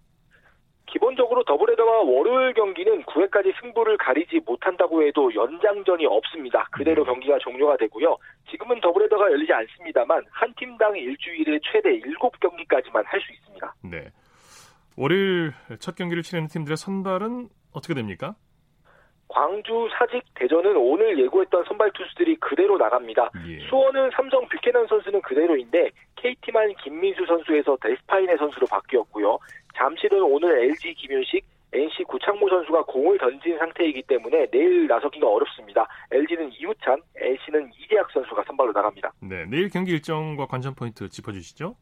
기본적으로 0.95 1.43
더블헤더와 1.43 2.03
월요일 2.03 2.55
경기는 2.55 3.03
9회까지 3.03 3.53
승부를 3.61 3.97
가리지 3.97 4.41
못한다고 4.47 5.03
해도 5.03 5.35
연장전이 5.35 6.07
없습니다. 6.07 6.69
그대로 6.71 7.03
네. 7.03 7.11
경기가 7.11 7.37
종료가 7.41 7.77
되고요. 7.79 8.17
지금은 8.49 8.81
더블헤더가 8.81 9.33
열리지 9.33 9.53
않습니다만 9.53 10.23
한 10.31 10.55
팀당 10.55 10.97
일주일에 10.97 11.59
최대 11.65 11.99
7경기까지만 11.99 13.03
할 13.07 13.21
수 13.21 13.33
있습니다. 13.33 13.75
네. 13.91 14.13
월요일 14.97 15.53
첫 15.81 15.97
경기를 15.97 16.23
치르는 16.23 16.47
팀들의 16.47 16.77
선발은 16.77 17.49
어떻게 17.73 17.95
됩니까? 17.95 18.37
광주, 19.35 19.89
사직, 19.99 20.23
대전은 20.37 20.77
오늘 20.77 21.19
예고했던 21.19 21.65
선발 21.65 21.91
투수들이 21.93 22.37
그대로 22.37 22.79
나갑니다. 22.79 23.31
예. 23.49 23.59
수원은 23.69 24.11
삼성 24.15 24.47
뷰캐넌 24.47 24.87
선수는 24.87 25.21
그대로인데 25.23 25.91
KT만 26.15 26.73
김민수 26.77 27.27
선수에서 27.27 27.77
데스파이네 27.83 28.39
선수로 28.39 28.69
바뀌었고요. 28.69 29.37
잠실은 29.75 30.23
오늘 30.23 30.57
LG 30.71 30.95
김윤식, 30.95 31.45
NC 31.73 32.05
구창모 32.05 32.49
선수가 32.49 32.85
공을 32.85 33.19
던진 33.19 33.59
상태이기 33.59 34.05
때문에 34.05 34.47
내일 34.53 34.87
나서기가 34.87 35.27
어렵습니다. 35.27 35.89
LG는 36.13 36.53
이우찬, 36.53 37.03
NC는 37.17 37.73
이재학 37.77 38.09
선수가 38.13 38.45
선발로 38.47 38.71
나갑니다. 38.71 39.13
네, 39.21 39.45
내일 39.47 39.69
경기 39.69 39.91
일정과 39.91 40.47
관전 40.47 40.77
포인트 40.77 41.09
짚어주시죠. 41.09 41.75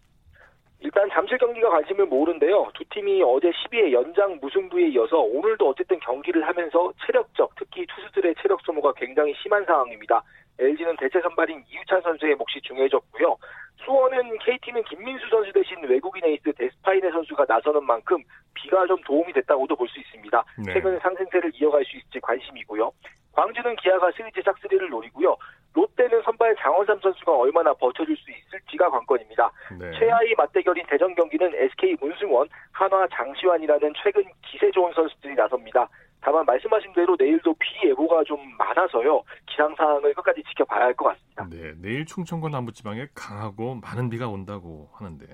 일단 0.83 1.09
잠실 1.11 1.39
경기가 1.39 1.71
관심을 1.71 2.07
모으는데요. 2.07 2.69
두 2.75 2.85
팀이 2.91 3.23
어제 3.23 3.51
12회 3.51 3.93
연장 3.93 4.39
무승부에 4.41 4.89
이어서 4.89 5.19
오늘도 5.19 5.69
어쨌든 5.69 5.99
경기를 6.01 6.47
하면서 6.47 6.93
체력적, 7.07 7.53
특히 7.57 7.87
투수들의 7.87 8.35
체력 8.43 8.61
소모가 8.63 8.93
굉장히 8.95 9.33
심한 9.41 9.65
상황입니다. 9.65 10.23
LG는 10.59 10.97
대체 10.97 11.21
선발인 11.21 11.63
이유찬 11.69 12.03
선수의 12.03 12.35
몫이 12.35 12.61
중요해졌고요. 12.63 13.37
수원은 13.85 14.39
KT는 14.39 14.83
김민수 14.85 15.29
선수 15.31 15.53
대신 15.53 15.79
외국인 15.85 16.25
에이스 16.25 16.53
데스파이네 16.53 17.11
선수가 17.11 17.47
나서는 17.49 17.85
만큼 17.85 18.19
비가 18.55 18.85
좀 18.87 19.01
도움이 19.03 19.33
됐다고도 19.33 19.77
볼 19.77 19.89
수 19.89 20.01
있습니다. 20.01 20.45
네. 20.67 20.73
최근 20.73 20.99
상승세를 20.99 21.53
이어갈 21.55 21.85
수 21.85 21.97
있을지 21.97 22.21
관심이고요. 22.21 22.91
광주는 23.33 23.77
기아가 23.77 24.11
시리즈 24.13 24.43
싹쓸이를 24.45 24.91
노리고요. 24.91 25.37
롯데는 25.75 26.23
선발 26.23 26.55
장원삼 26.57 27.01
선수가 27.01 27.33
얼마나 27.33 27.73
버텨줄 27.73 28.17
수 28.17 28.31
있을지가 28.31 28.91
관건입니다. 28.91 29.32
네. 29.79 29.91
최하위 29.99 30.35
맞대결인 30.37 30.85
대전 30.89 31.15
경기는 31.15 31.53
SK 31.55 31.97
문승원, 32.01 32.49
한화 32.73 33.07
장시환이라는 33.13 33.93
최근 34.03 34.25
기세 34.43 34.71
좋은 34.71 34.93
선수들이 34.95 35.35
나섭니다. 35.35 35.89
다만 36.21 36.45
말씀하신 36.47 36.93
대로 36.93 37.17
내일도 37.19 37.53
비 37.55 37.89
예보가 37.89 38.23
좀 38.25 38.39
많아서요. 38.57 39.23
기상 39.47 39.75
상황을 39.75 40.15
끝까지 40.15 40.43
지켜봐야 40.45 40.85
할 40.85 40.95
것 40.95 41.07
같습니다. 41.09 41.47
네, 41.51 41.73
내일 41.81 42.07
충청권 42.07 42.53
남부지방에 42.53 43.07
강하고 43.15 43.75
많은 43.83 44.09
비가 44.09 44.29
온다고 44.29 44.89
하는데 44.93 45.27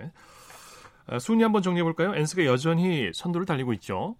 아, 1.08 1.18
순위 1.18 1.42
한번 1.42 1.60
정리해 1.62 1.82
볼까요? 1.82 2.14
엔스가 2.14 2.44
여전히 2.46 3.10
선두를 3.12 3.44
달리고 3.46 3.72
있죠. 3.74 4.16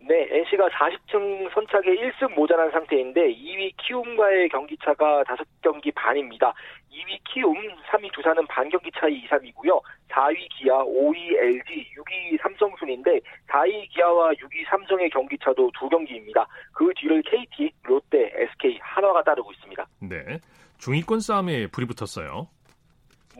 네, 0.00 0.26
NC가 0.30 0.68
40층 0.68 1.52
선착에 1.52 1.84
1승 1.94 2.34
모자란 2.34 2.70
상태인데 2.70 3.20
2위 3.34 3.72
키움과의 3.76 4.48
경기차가 4.48 5.22
5경기 5.24 5.92
반입니다. 5.94 6.54
2위 6.98 7.18
키움, 7.24 7.54
3위 7.90 8.12
두산은 8.12 8.46
반 8.46 8.68
경기 8.68 8.90
차이 8.92 9.14
2, 9.14 9.28
3이고요. 9.28 9.80
4위 10.10 10.48
기아, 10.50 10.74
5위 10.84 11.36
LG, 11.36 11.86
6위 11.96 12.40
삼성 12.42 12.74
순인데 12.78 13.20
4위 13.48 13.88
기아와 13.90 14.32
6위 14.32 14.68
삼성의 14.68 15.10
경기 15.10 15.38
차도 15.38 15.70
두 15.78 15.88
경기입니다. 15.88 16.46
그 16.72 16.92
뒤를 16.96 17.22
KT, 17.22 17.70
롯데, 17.84 18.32
SK, 18.34 18.78
한화가 18.82 19.22
따르고 19.22 19.52
있습니다. 19.52 19.86
네. 20.00 20.38
중위권 20.78 21.20
싸움에 21.20 21.68
불이 21.68 21.86
붙었어요. 21.86 22.48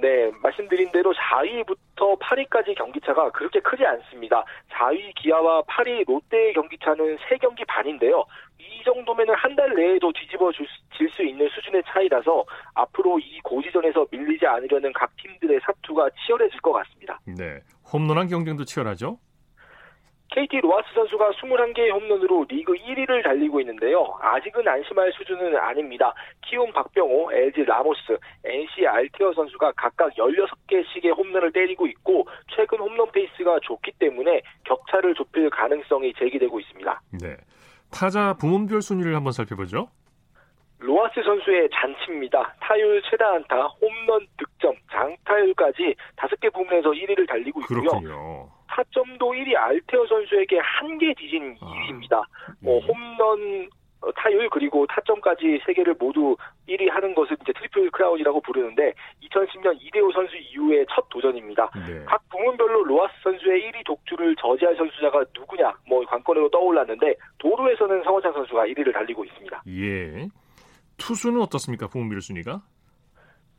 네, 0.01 0.31
말씀드린 0.43 0.93
대로 0.93 1.13
4위부터 1.13 2.19
8위까지 2.21 2.77
경기차가 2.77 3.31
그렇게 3.31 3.59
크지 3.59 3.85
않습니다. 3.85 4.45
4위 4.71 5.13
기아와 5.17 5.63
8위 5.63 6.07
롯데의 6.07 6.53
경기차는 6.53 7.17
3경기 7.17 7.67
반인데요. 7.67 8.25
이 8.79 8.85
정도면은 8.85 9.35
한 9.35 9.57
달 9.59 9.75
내에도 9.75 10.13
뒤집어 10.13 10.53
질 10.53 11.09
수 11.11 11.23
있는 11.25 11.49
수준의 11.49 11.83
차이라서 11.87 12.45
앞으로 12.75 13.19
이 13.19 13.41
고지전에서 13.43 14.07
밀리지 14.11 14.47
않으려는 14.47 14.93
각 14.93 15.11
팀들의 15.17 15.59
사투가 15.65 16.09
치열해질 16.11 16.61
것 16.61 16.73
같습니다. 16.73 17.19
네, 17.27 17.61
홈런왕 17.93 18.29
경쟁도 18.29 18.65
치열하죠? 18.65 19.19
KT 20.31 20.61
로하스 20.61 20.89
선수가 20.95 21.31
21개의 21.31 21.91
홈런으로 21.91 22.45
리그 22.49 22.75
1위를 22.75 23.25
달리고 23.25 23.61
있는데요. 23.61 24.15
아직은 24.21 24.69
안심할 24.69 25.11
수준은 25.15 25.57
아닙니다. 25.57 26.13
키움 26.47 26.71
박병호, 26.73 27.33
LG 27.33 27.65
라모스, 27.65 28.19
NC 28.45 28.87
알테어 28.87 29.33
선수가 29.33 29.73
각각 29.77 30.13
16개씩의 30.15 31.17
홈런을 31.17 31.51
때리고 31.53 31.87
있고 31.87 32.29
최근 32.55 32.79
홈런 32.79 33.11
페이스가 33.11 33.59
좋기 33.63 33.93
때문에 33.99 34.43
격차를 34.65 35.15
좁힐 35.15 35.49
가능성이 35.51 36.13
제기되고 36.15 36.61
있습니다. 36.61 37.01
네. 37.23 37.37
타자 37.91 38.35
부문별 38.35 38.83
순위를 38.83 39.15
한번 39.15 39.33
살펴보죠. 39.33 39.89
로하스 40.81 41.21
선수의 41.25 41.69
잔치입니다. 41.73 42.55
타율 42.61 43.03
최다 43.11 43.27
안타, 43.35 43.67
홈런 43.67 44.27
득점, 44.37 44.75
장타율까지 44.93 45.95
다섯 46.17 46.39
개 46.39 46.49
부문에서 46.51 46.91
1위를 46.91 47.29
달리고 47.29 47.61
있고요. 47.63 47.81
그렇군요. 47.81 48.49
타점도 48.69 49.33
1위 49.33 49.57
알테어 49.57 50.07
선수에게 50.07 50.59
한 50.61 50.99
개 50.99 51.13
뒤진 51.15 51.57
2위입니다. 51.57 52.15
아, 52.15 52.25
뭐 52.61 52.81
네. 52.81 52.87
홈런 52.87 53.63
어, 53.63 53.65
어, 53.65 53.78
타율 54.17 54.49
그리고 54.51 54.87
타점까지 54.87 55.61
세 55.67 55.73
개를 55.73 55.95
모두 55.99 56.37
1위 56.69 56.89
하는 56.91 57.15
것을 57.15 57.37
이제 57.43 57.53
트리플 57.53 57.91
크라운이라고 57.91 58.41
부르는데 58.41 58.95
2010년 59.23 59.77
이대호 59.81 60.13
선수 60.13 60.37
이후의 60.37 60.87
첫 60.91 61.09
도전입니다. 61.09 61.71
네. 61.87 62.05
각 62.05 62.23
부문별로 62.29 62.85
로하스 62.85 63.15
선수의 63.23 63.71
1위 63.71 63.85
독주를 63.85 64.37
저지할 64.37 64.77
선수자가 64.77 65.25
누구냐 65.37 65.73
뭐 65.89 66.05
관건으로 66.07 66.49
떠올랐는데 66.51 67.15
도루에서는 67.39 68.03
성원창 68.05 68.33
선수가 68.33 68.67
1위를 68.67 68.93
달리고 68.93 69.25
있습니다. 69.25 69.63
예. 69.69 70.29
투수는 70.97 71.41
어떻습니까? 71.41 71.89
부문별 71.89 72.21
순위가? 72.21 72.63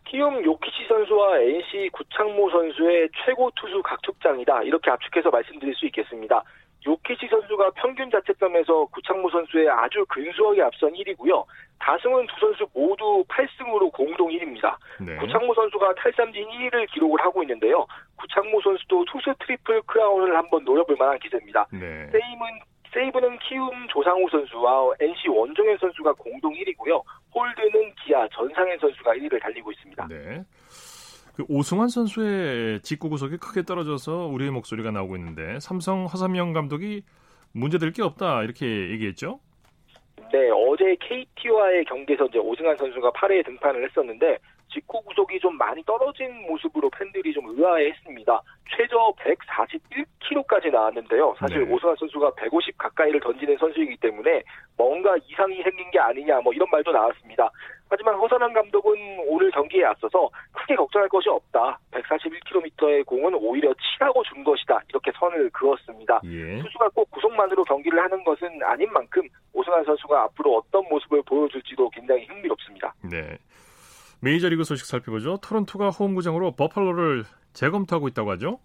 키움 0.06 0.44
요키치 0.44 0.88
선수와 0.88 1.40
NC 1.40 1.90
구창모 1.94 2.50
선수의 2.50 3.10
최고 3.24 3.52
투수 3.56 3.82
각축장이다. 3.84 4.64
이렇게 4.64 4.90
압축해서 4.90 5.30
말씀드릴 5.30 5.76
수 5.76 5.86
있겠습니다. 5.86 6.44
요키치 6.86 7.28
선수가 7.28 7.72
평균 7.72 8.10
자책점에서 8.10 8.86
구창모 8.86 9.30
선수의 9.30 9.70
아주 9.70 10.06
근소하게 10.08 10.62
앞선 10.62 10.94
1위고요. 10.94 11.46
다승은 11.80 12.28
두 12.28 12.40
선수 12.40 12.68
모두 12.74 13.24
8승으로 13.28 13.92
공동 13.92 14.30
1위입니다. 14.30 14.76
네. 15.00 15.16
구창모 15.18 15.54
선수가 15.54 15.96
탈삼진 15.96 16.48
1위를 16.48 16.90
기록을 16.92 17.20
하고 17.22 17.42
있는데요. 17.44 17.86
구창모 18.18 18.62
선수도 18.62 19.06
투수 19.06 19.34
트리플 19.40 19.82
크라운을 19.84 20.36
한번 20.36 20.64
노려볼 20.64 20.96
만한 20.98 21.20
기세입니다. 21.20 21.68
네. 21.72 22.08
세임은 22.12 22.60
세이브는 22.94 23.38
키움 23.40 23.88
조상우 23.90 24.28
선수와 24.30 24.94
NC 25.00 25.30
원종현 25.30 25.78
선수가 25.78 26.14
공동 26.14 26.54
1위고요. 26.54 27.02
홀드는 27.34 27.94
기아 28.04 28.28
전상현 28.30 28.80
선수가 28.80 29.14
1위를 29.14 29.42
달리고 29.42 29.72
있습니다. 29.72 30.08
네. 30.08 30.44
그 31.40 31.46
오승환 31.48 31.88
선수의 31.88 32.82
직구 32.82 33.08
구속이 33.08 33.38
크게 33.38 33.64
떨어져서 33.64 34.28
우려의 34.28 34.52
목소리가 34.52 34.92
나오고 34.92 35.16
있는데 35.16 35.58
삼성 35.62 36.06
허삼영 36.06 36.52
감독이 36.52 37.04
문제될 37.54 37.94
게 37.94 38.04
없다 38.04 38.44
이렇게 38.44 38.66
얘기했죠? 38.90 39.40
네, 40.34 40.50
어제 40.50 40.98
KT와의 41.00 41.86
경기에서 41.86 42.26
이제 42.26 42.40
오승환 42.40 42.76
선수가 42.76 43.12
8회에 43.12 43.46
등판을 43.46 43.86
했었는데 43.86 44.38
직구 44.70 45.02
구속이 45.02 45.40
좀 45.40 45.58
많이 45.58 45.82
떨어진 45.84 46.46
모습으로 46.46 46.90
팬들이 46.90 47.32
좀 47.32 47.46
의아해했습니다. 47.48 48.42
최저 48.76 49.14
141km까지 49.18 50.72
나왔는데요. 50.72 51.34
사실 51.40 51.66
네. 51.66 51.74
오승환 51.74 51.96
선수가 51.96 52.32
150 52.36 52.78
가까이를 52.78 53.22
던지는 53.22 53.58
선수이기 53.58 53.96
때문에 54.02 54.44
뭔가 54.78 55.16
이상이 55.26 55.64
생긴 55.64 55.90
게 55.90 56.00
아니냐 56.00 56.42
뭐 56.42 56.52
이런 56.52 56.68
말도 56.70 56.92
나왔습니다. 56.92 57.50
하지만 57.90 58.16
허선한 58.16 58.54
감독은 58.54 59.26
오늘 59.28 59.50
경기에 59.52 59.86
앞서서 59.86 60.30
크게 60.52 60.76
걱정할 60.76 61.10
것이 61.10 61.28
없다. 61.30 61.80
141km의 61.92 63.06
공은 63.06 63.34
오히려 63.36 63.74
치라고 63.74 64.24
준 64.24 64.44
것이다. 64.44 64.80
이렇게 64.90 65.12
선을 65.20 65.50
그었습니다. 65.50 66.22
예. 66.26 66.62
투수가 66.62 66.90
꼭 66.90 67.10
구속만으로 67.12 67.64
경기를 67.64 68.02
하는 68.02 68.24
것은 68.24 68.48
아닌 68.64 68.92
만큼 68.94 69.24
오승환 69.54 69.84
선수가 69.86 70.22
앞으로 70.24 70.58
어떤 70.58 70.88
모습을 70.90 71.24
보여줄지도 71.24 71.90
굉장히 71.90 72.26
흥미롭습니다. 72.26 72.94
네. 73.10 73.38
메이저리그 74.22 74.64
소식 74.64 74.86
살펴보죠. 74.86 75.38
토론토가 75.38 75.90
홈구장으로 75.90 76.52
버팔로를 76.52 77.24
재검토하고 77.54 78.08
있다고 78.10 78.32
하죠? 78.32 78.60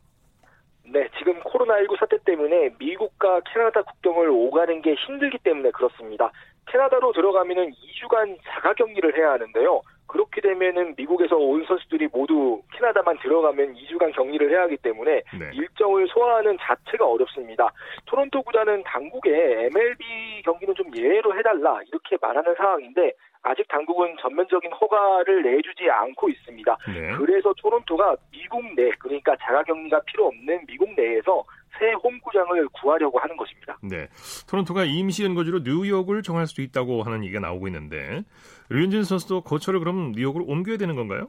네, 0.86 1.08
지금 1.18 1.40
코로나19 1.40 1.98
사태 1.98 2.18
때문에 2.24 2.70
미국과 2.78 3.40
캐나다 3.52 3.82
국경을 3.82 4.28
오가는 4.28 4.82
게 4.82 4.94
힘들기 4.94 5.38
때문에 5.38 5.70
그렇습니다. 5.70 6.30
캐나다로 6.74 7.12
들어가면은 7.12 7.70
2주간 7.70 8.36
자가 8.42 8.74
격리를 8.74 9.16
해야 9.16 9.30
하는데요. 9.32 9.80
그렇게 10.08 10.40
되면은 10.40 10.94
미국에서 10.96 11.36
온 11.36 11.64
선수들이 11.64 12.08
모두 12.12 12.60
캐나다만 12.72 13.18
들어가면 13.20 13.74
2주간 13.74 14.12
격리를 14.12 14.50
해야 14.50 14.62
하기 14.62 14.76
때문에 14.78 15.22
네. 15.38 15.50
일정을 15.54 16.08
소화하는 16.08 16.58
자체가 16.60 17.06
어렵습니다. 17.06 17.72
토론토 18.06 18.42
구단은 18.42 18.82
당국에 18.84 19.66
MLB 19.66 20.42
경기는 20.44 20.74
좀 20.74 20.90
예외로 20.96 21.36
해달라 21.38 21.80
이렇게 21.86 22.16
말하는 22.20 22.54
상황인데 22.56 23.12
아직 23.42 23.68
당국은 23.68 24.16
전면적인 24.20 24.72
허가를 24.72 25.42
내주지 25.42 25.88
않고 25.88 26.28
있습니다. 26.28 26.76
네. 26.88 27.12
그래서 27.18 27.52
토론토가 27.54 28.16
미국 28.32 28.64
내 28.74 28.90
그러니까 28.98 29.36
자가격리가 29.36 30.00
필요 30.06 30.26
없는 30.26 30.66
미국 30.66 30.92
내에서 30.96 31.44
새 31.84 31.92
홈구장을 31.92 32.68
구하려고 32.68 33.18
하는 33.18 33.36
것입니다. 33.36 33.76
네, 33.82 34.08
토론토가 34.48 34.84
임시 34.84 35.22
연거지로 35.24 35.60
뉴욕을 35.64 36.22
정할 36.22 36.46
수도 36.46 36.62
있다고 36.62 37.02
하는 37.02 37.22
얘기가 37.24 37.40
나오고 37.40 37.68
있는데 37.68 38.22
류현진 38.70 39.04
선수도 39.04 39.42
거처를 39.42 39.80
그럼 39.80 40.12
뉴욕으로 40.12 40.46
옮겨야 40.46 40.78
되는 40.78 40.96
건가요? 40.96 41.28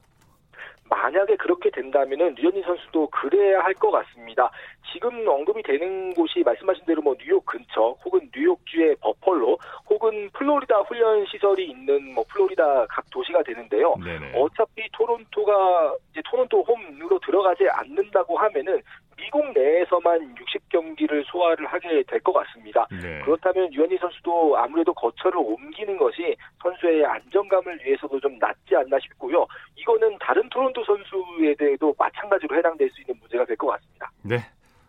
만약에 0.89 1.35
그렇게 1.35 1.69
된다면은 1.71 2.35
류현진 2.35 2.63
선수도 2.63 3.09
그래야 3.09 3.59
할 3.59 3.73
것 3.75 3.91
같습니다. 3.91 4.49
지금 4.95 5.27
언급이 5.27 5.61
되는 5.61 6.13
곳이 6.13 6.41
말씀하신 6.45 6.85
대로 6.85 7.01
뭐 7.01 7.13
뉴욕 7.19 7.45
근처 7.45 7.97
혹은 8.05 8.29
뉴욕주의 8.33 8.95
버펄로 9.01 9.57
혹은 9.89 10.29
플로리다 10.31 10.79
훈련 10.87 11.25
시설이 11.25 11.65
있는 11.69 12.13
뭐 12.13 12.23
플로리다 12.29 12.85
각 12.87 13.03
도시가 13.11 13.43
되는데요. 13.43 13.93
네네. 14.01 14.31
어차피 14.35 14.87
토론토가 14.93 15.95
이제 16.11 16.21
토론토 16.31 16.61
홈으로 16.63 17.19
들어가지 17.19 17.67
않는다고 17.69 18.37
하면은 18.37 18.81
미국 19.17 19.51
내에서만 19.53 20.33
60경기를 20.35 21.25
소화를 21.25 21.65
하게 21.65 22.03
될 22.03 22.19
것 22.21 22.31
같습니다. 22.33 22.87
네. 22.89 23.21
그렇다면 23.23 23.73
유현희 23.73 23.97
선수도 23.97 24.57
아무래도 24.57 24.93
거처를 24.93 25.37
옮기는 25.37 25.97
것이 25.97 26.35
선수의 26.63 27.05
안정감을 27.05 27.79
위해서도 27.83 28.19
좀 28.21 28.37
낫지 28.39 28.75
않나 28.75 28.97
싶고요. 28.99 29.45
이거는 29.75 30.17
다른 30.19 30.47
토론토 30.49 30.83
선수에 30.85 31.53
대해도 31.55 31.93
마찬가지로 31.97 32.55
해당될 32.55 32.89
수 32.91 33.01
있는 33.01 33.15
문제가 33.19 33.43
될 33.45 33.55
것 33.57 33.67
같습니다. 33.67 34.09
네. 34.23 34.37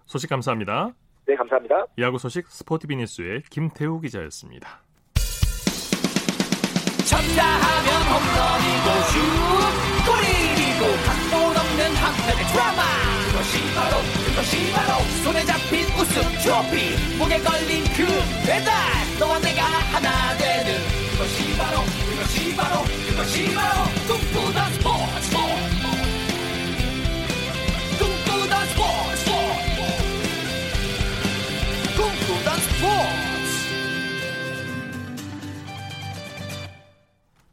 소식 0.07 0.31
감사합니다. 0.31 0.93
네, 1.27 1.35
감사합니다. 1.35 1.87
야구 1.99 2.19
소식 2.19 2.47
스포티비 2.47 2.97
뉴스의 2.97 3.43
김태우 3.51 4.01
기자였습니다. 4.01 4.81
쳤다 7.05 7.43
하면 7.45 8.03
홈런이고 8.11 8.87
슛 9.11 9.17
골이고 10.07 10.83
각본 11.07 11.57
없는 11.57 11.95
한편의 11.95 12.45
드라마 12.53 12.83
그것이 13.31 13.75
바로 13.75 13.97
그것이 14.27 14.73
바로 14.73 15.03
손에 15.23 15.45
잡힌 15.45 15.85
우승 15.95 16.23
트로피 16.43 17.17
목에 17.19 17.39
걸린 17.41 17.85
그 17.95 18.07
배달 18.47 18.73
너와 19.19 19.39
내가 19.41 19.63
하나 19.65 20.37
되는 20.37 20.79
그것이 21.13 21.57
바로 21.57 21.81
그것이 22.11 22.57
바로 22.57 22.83
그것이 23.09 23.55
바로 23.55 23.85
꿈꾸던 24.09 24.73
스포츠 24.75 25.36
꿈 32.87 33.26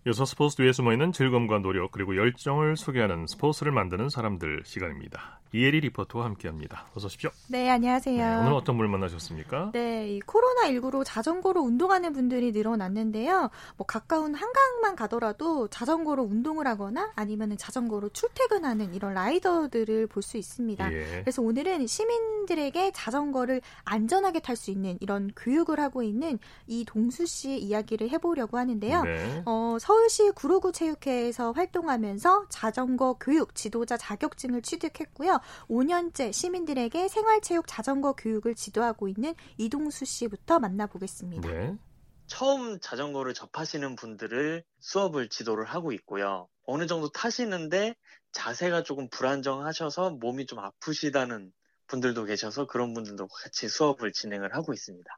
여서 0.05 0.25
스포츠 0.25 0.57
뒤에 0.57 0.73
숨어있는 0.73 1.13
즐거움과 1.13 1.59
노력 1.59 1.91
그리고 1.93 2.17
열정을 2.17 2.75
소개하는 2.75 3.25
스포츠를 3.25 3.71
만드는 3.71 4.09
사람들 4.09 4.63
시간입니다. 4.65 5.39
이혜리 5.53 5.79
리포터와 5.81 6.25
함께합니다. 6.25 6.87
어서 6.95 7.05
오십시오. 7.05 7.29
네, 7.47 7.69
안녕하세요. 7.69 8.17
네, 8.17 8.35
오늘 8.41 8.53
어떤 8.53 8.75
분 8.75 8.89
만나셨습니까? 8.89 9.69
네, 9.71 10.09
이 10.09 10.19
코로나19로 10.21 11.03
자전거로 11.05 11.61
운동하는 11.61 12.11
분들이 12.11 12.51
늘어났는데요. 12.51 13.49
뭐 13.77 13.85
가까운 13.85 14.33
한강만 14.35 14.95
가더라도 14.97 15.67
자전거로 15.69 16.23
운동을 16.23 16.67
하거나 16.67 17.11
아니면 17.15 17.55
자전거로 17.55 18.09
출퇴근하는 18.09 18.93
이런 18.95 19.13
라이더들을 19.13 20.07
볼 20.07 20.23
수 20.23 20.37
있습니다. 20.37 20.91
예. 20.93 21.05
그래서 21.21 21.41
오늘은 21.41 21.85
시민들에게 21.85 22.91
자전거를 22.91 23.61
안전하게 23.85 24.39
탈 24.39 24.55
수 24.55 24.71
있는 24.71 24.97
이런 25.01 25.31
교육을 25.35 25.79
하고 25.79 26.01
있는 26.01 26.39
이 26.65 26.83
동수 26.85 27.25
씨의 27.25 27.61
이야기를 27.61 28.09
해보려고 28.09 28.57
하는데요. 28.57 29.03
네. 29.03 29.43
어, 29.45 29.77
서 29.79 29.92
울시 29.93 30.31
구로구 30.31 30.71
체육회에서 30.71 31.51
활동하면서 31.51 32.47
자전거 32.49 33.17
교육 33.19 33.55
지도자 33.55 33.95
자격증을 33.95 34.61
취득했고요. 34.61 35.39
5년째 35.69 36.33
시민들에게 36.33 37.07
생활체육 37.07 37.65
자전거 37.67 38.13
교육을 38.13 38.55
지도하고 38.55 39.07
있는 39.07 39.35
이동수 39.57 40.05
씨부터 40.05 40.59
만나보겠습니다. 40.59 41.49
네. 41.49 41.77
처음 42.25 42.79
자전거를 42.79 43.33
접하시는 43.33 43.95
분들을 43.95 44.63
수업을 44.79 45.29
지도를 45.29 45.65
하고 45.65 45.91
있고요. 45.91 46.47
어느 46.65 46.87
정도 46.87 47.09
타시는데 47.09 47.95
자세가 48.31 48.83
조금 48.83 49.09
불안정하셔서 49.09 50.11
몸이 50.11 50.47
좀 50.47 50.59
아프시다는 50.59 51.53
분들도 51.87 52.25
계셔서 52.25 52.65
그런 52.65 52.93
분들도 52.93 53.27
같이 53.27 53.67
수업을 53.69 54.11
진행을 54.11 54.55
하고 54.55 54.73
있습니다. 54.73 55.17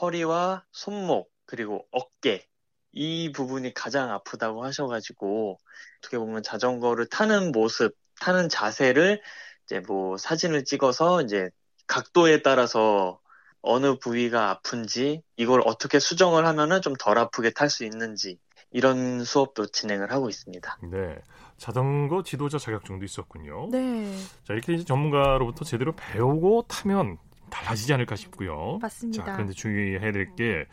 허리와 0.00 0.64
손목, 0.72 1.30
그리고 1.44 1.86
어깨, 1.90 2.46
이 2.92 3.32
부분이 3.32 3.74
가장 3.74 4.10
아프다고 4.12 4.64
하셔가지고 4.64 5.58
어떻게 5.98 6.18
보면 6.18 6.42
자전거를 6.42 7.06
타는 7.08 7.52
모습, 7.52 7.96
타는 8.20 8.48
자세를 8.48 9.20
이제 9.64 9.80
뭐 9.86 10.16
사진을 10.16 10.64
찍어서 10.64 11.22
이제 11.22 11.50
각도에 11.86 12.42
따라서 12.42 13.20
어느 13.60 13.98
부위가 13.98 14.50
아픈지 14.50 15.22
이걸 15.36 15.62
어떻게 15.64 15.98
수정을 15.98 16.46
하면은 16.46 16.80
좀 16.82 16.94
덜 16.98 17.18
아프게 17.18 17.50
탈 17.50 17.68
수 17.70 17.84
있는지 17.84 18.38
이런 18.70 19.24
수업도 19.24 19.66
진행을 19.66 20.10
하고 20.12 20.28
있습니다. 20.28 20.78
네. 20.90 21.16
자전거 21.56 22.22
지도자 22.22 22.58
자격증도 22.58 23.04
있었군요. 23.04 23.68
네. 23.70 24.14
자, 24.44 24.52
이렇게 24.52 24.74
이제 24.74 24.84
전문가로부터 24.84 25.64
제대로 25.64 25.92
배우고 25.96 26.66
타면 26.68 27.18
달라지지 27.50 27.92
않을까 27.94 28.14
싶고요. 28.16 28.78
맞습니다. 28.80 29.24
자, 29.24 29.32
그런데 29.32 29.52
주의해야 29.54 30.12
될 30.12 30.34
게 30.36 30.66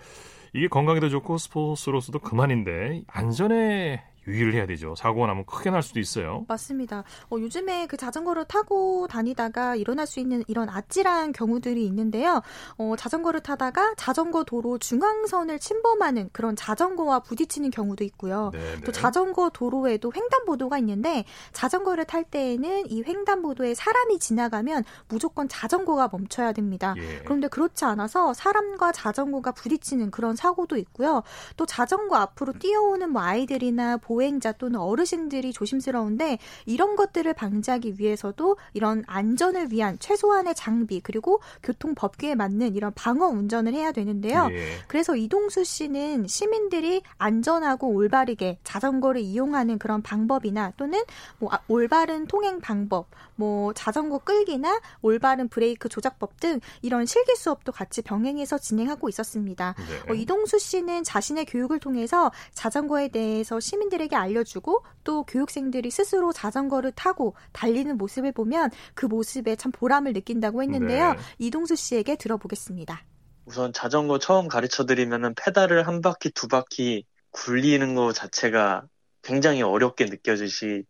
이게 0.55 0.69
건강에도 0.69 1.09
좋고 1.09 1.37
스포츠로서도 1.37 2.19
그만인데 2.19 3.03
안전에 3.07 4.05
유의를 4.27 4.53
해야 4.53 4.65
되죠. 4.65 4.95
사고가 4.95 5.27
나면 5.27 5.45
크게 5.45 5.69
날 5.69 5.83
수도 5.83 5.99
있어요. 5.99 6.45
맞습니다. 6.47 7.03
어, 7.29 7.37
요즘에 7.37 7.87
그 7.87 7.97
자전거를 7.97 8.45
타고 8.45 9.07
다니다가 9.07 9.75
일어날 9.75 10.07
수 10.07 10.19
있는 10.19 10.43
이런 10.47 10.69
아찔한 10.69 11.31
경우들이 11.31 11.85
있는데요. 11.85 12.41
어, 12.77 12.95
자전거를 12.97 13.41
타다가 13.41 13.93
자전거 13.97 14.43
도로 14.43 14.77
중앙선을 14.77 15.59
침범하는 15.59 16.29
그런 16.31 16.55
자전거와 16.55 17.19
부딪히는 17.19 17.69
경우도 17.71 18.03
있고요. 18.05 18.51
네네. 18.53 18.81
또 18.81 18.91
자전거 18.91 19.49
도로에도 19.49 20.11
횡단보도가 20.15 20.77
있는데 20.79 21.25
자전거를 21.53 22.05
탈 22.05 22.23
때에는 22.23 22.89
이 22.89 23.03
횡단보도에 23.03 23.75
사람이 23.75 24.19
지나가면 24.19 24.83
무조건 25.07 25.47
자전거가 25.47 26.09
멈춰야 26.11 26.51
됩니다. 26.53 26.95
예. 26.97 27.19
그런데 27.23 27.47
그렇지 27.47 27.85
않아서 27.85 28.33
사람과 28.33 28.91
자전거가 28.91 29.51
부딪히는 29.51 30.11
그런 30.11 30.35
사고도 30.35 30.77
있고요. 30.77 31.23
또 31.57 31.65
자전거 31.65 32.15
앞으로 32.15 32.53
뛰어오는 32.53 33.11
뭐 33.11 33.21
아이들이나 33.21 33.97
보 33.97 34.14
행자 34.21 34.51
또는 34.53 34.79
어르신들이 34.79 35.53
조심스러운데 35.53 36.37
이런 36.65 36.95
것들을 36.95 37.33
방지하기 37.33 37.95
위해서도 37.97 38.57
이런 38.73 39.03
안전을 39.07 39.71
위한 39.71 39.97
최소한의 39.99 40.55
장비 40.55 41.01
그리고 41.01 41.39
교통 41.63 41.95
법규에 41.95 42.35
맞는 42.35 42.75
이런 42.75 42.93
방어 42.93 43.27
운전을 43.27 43.73
해야 43.73 43.91
되는데요. 43.91 44.47
예. 44.51 44.65
그래서 44.87 45.15
이동수 45.15 45.63
씨는 45.63 46.27
시민들이 46.27 47.01
안전하고 47.17 47.89
올바르게 47.89 48.59
자전거를 48.63 49.21
이용하는 49.21 49.79
그런 49.79 50.01
방법이나 50.01 50.73
또는 50.77 51.01
뭐 51.39 51.53
아, 51.53 51.59
올바른 51.67 52.27
통행 52.27 52.59
방법, 52.59 53.07
뭐 53.35 53.73
자전거 53.73 54.19
끌기나 54.19 54.79
올바른 55.01 55.47
브레이크 55.47 55.89
조작법 55.89 56.39
등 56.39 56.59
이런 56.81 57.05
실기 57.05 57.35
수업도 57.35 57.71
같이 57.71 58.01
병행해서 58.01 58.57
진행하고 58.57 59.09
있었습니다. 59.09 59.75
네. 59.77 60.11
어, 60.11 60.15
이동수 60.15 60.59
씨는 60.59 61.03
자신의 61.03 61.45
교육을 61.45 61.79
통해서 61.79 62.31
자전거에 62.53 63.09
대해서 63.09 63.59
시민들 63.59 64.01
에게 64.05 64.15
알려주고 64.15 64.83
또 65.03 65.23
교육생들이 65.23 65.91
스스로 65.91 66.31
자전거를 66.31 66.91
타고 66.93 67.35
달리는 67.51 67.97
모습을 67.97 68.31
보면 68.31 68.69
그 68.93 69.05
모습에 69.05 69.55
참 69.55 69.71
보람을 69.71 70.13
느낀다고 70.13 70.63
했는데요. 70.63 71.13
네. 71.13 71.19
이동수 71.39 71.75
씨에게 71.75 72.15
들어보겠습니다. 72.15 73.01
우선 73.45 73.73
자전거 73.73 74.17
처음 74.19 74.47
가르쳐 74.47 74.85
드리면은 74.85 75.33
페달을 75.35 75.87
한 75.87 76.01
바퀴 76.01 76.31
두 76.31 76.47
바퀴 76.47 77.05
굴리는 77.31 77.95
거 77.95 78.13
자체가 78.13 78.85
굉장히 79.21 79.61
어렵게 79.61 80.05
느껴지시 80.05 80.83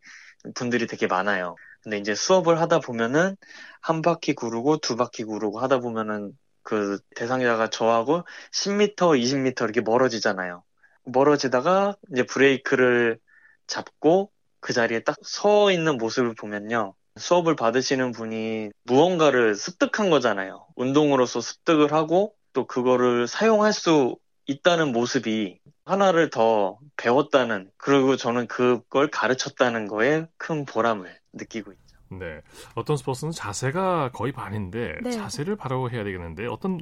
분들이 0.54 0.88
되게 0.88 1.08
많아요. 1.08 1.56
근데 1.82 1.98
이제 1.98 2.16
수업을 2.16 2.60
하다 2.62 2.80
보면은 2.80 3.36
한 3.82 4.02
바퀴 4.02 4.34
구르고 4.34 4.78
두 4.78 4.96
바퀴 4.96 5.24
구르고 5.24 5.60
하다 5.60 5.80
보면은 5.80 6.38
그 6.64 7.00
대상자가 7.16 7.70
저하고 7.70 8.24
10m, 8.52 8.96
20m 8.96 9.64
이렇게 9.64 9.82
멀어지잖아요. 9.82 10.64
멀어지다가 11.06 11.96
이제 12.12 12.24
브레이크를 12.24 13.20
잡고 13.68 14.32
그 14.60 14.74
자리에 14.74 15.02
딱 15.04 15.18
서 15.24 15.72
있는 15.72 15.98
모습을 15.98 16.36
보면요. 16.36 16.94
수업을 17.18 17.56
받으시는 17.56 18.12
분이 18.12 18.72
무언가를 18.84 19.56
습득한 19.56 20.10
거잖아요. 20.10 20.68
운동으로서 20.76 21.40
습득을 21.42 21.94
하고 21.94 22.36
또 22.54 22.66
그거를 22.68 23.28
사용할 23.28 23.74
수 23.74 24.18
있다는 24.48 24.92
모습이 24.92 25.60
하나를 25.86 26.30
더 26.30 26.78
배웠다는 26.98 27.72
그리고 27.78 28.16
저는 28.18 28.48
그걸 28.48 29.10
가르쳤다는 29.10 29.88
거에 29.88 30.28
큰 30.38 30.66
보람을 30.66 31.20
느끼고 31.34 31.72
있죠. 31.72 31.85
네. 32.10 32.42
어떤 32.76 32.98
스포츠는 32.98 33.32
자세가 33.32 34.12
거의 34.14 34.32
반인데 34.32 35.00
네. 35.04 35.12
자세를 35.12 35.56
바로 35.56 35.90
해야 35.90 36.04
되겠는데 36.04 36.48
어떤 36.48 36.80